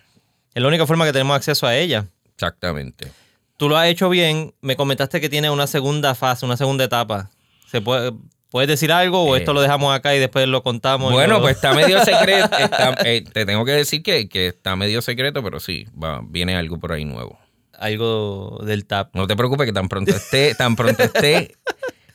[0.55, 2.07] Es la única forma que tenemos acceso a ella.
[2.35, 3.11] Exactamente.
[3.57, 4.53] Tú lo has hecho bien.
[4.61, 7.31] Me comentaste que tiene una segunda fase, una segunda etapa.
[7.70, 8.12] ¿Se puede,
[8.51, 11.12] ¿Puedes decir algo o Eh, esto lo dejamos acá y después lo contamos?
[11.12, 12.48] Bueno, lo- pues está medio secreto.
[12.59, 16.57] está- eh, te tengo que decir que, que está medio secreto, pero sí, va, viene
[16.57, 17.38] algo por ahí nuevo.
[17.78, 19.14] Algo del tap.
[19.14, 21.55] No te preocupes que tan pronto esté, tan pronto esté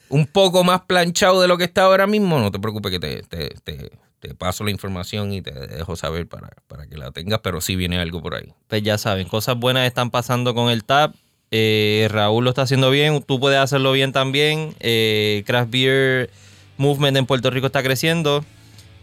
[0.10, 3.22] un poco más planchado de lo que está ahora mismo, no te preocupes que te,
[3.24, 7.40] te- te- te paso la información y te dejo saber para, para que la tengas,
[7.40, 8.54] pero sí viene algo por ahí.
[8.68, 11.16] Pues ya saben, cosas buenas están pasando con el tap.
[11.52, 14.76] Eh, Raúl lo está haciendo bien, tú puedes hacerlo bien también.
[14.80, 16.30] Eh, Craft Beer
[16.78, 18.44] Movement en Puerto Rico está creciendo.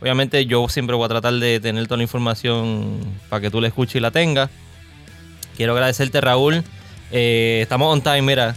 [0.01, 3.69] Obviamente yo siempre voy a tratar de tener toda la información para que tú la
[3.69, 4.51] escuches y la tengas.
[5.57, 6.65] Quiero agradecerte Raúl.
[7.13, 8.57] Eh, estamos on time, mira,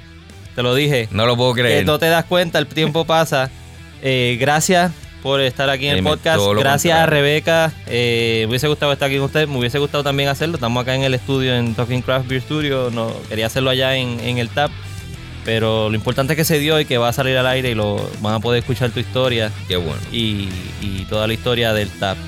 [0.55, 1.07] te lo dije.
[1.11, 1.85] No lo puedo creer.
[1.85, 3.49] no te das cuenta, el tiempo pasa.
[4.01, 4.91] Gracias
[5.25, 6.39] por estar aquí en el podcast.
[6.55, 7.07] Gracias a.
[7.07, 7.73] Rebeca.
[7.87, 9.47] Eh, me hubiese gustado estar aquí con ustedes.
[9.47, 10.53] Me hubiese gustado también hacerlo.
[10.53, 12.91] Estamos acá en el estudio, en Talking Craft Beer Studio.
[12.91, 14.69] No, quería hacerlo allá en, en el TAP.
[15.43, 17.73] Pero lo importante es que se dio y que va a salir al aire y
[17.73, 19.99] lo van a poder escuchar tu historia Qué bueno.
[20.11, 20.49] y,
[20.79, 22.19] y toda la historia del TAP.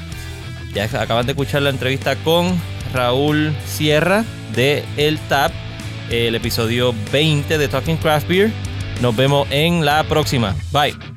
[0.73, 2.59] Ya acaban de escuchar la entrevista con
[2.95, 4.25] Raúl Sierra
[4.55, 5.51] de El TAP,
[6.09, 8.51] el episodio 20 de Talking Craft Beer.
[9.03, 10.55] Nos vemos en la próxima.
[10.71, 11.16] Bye.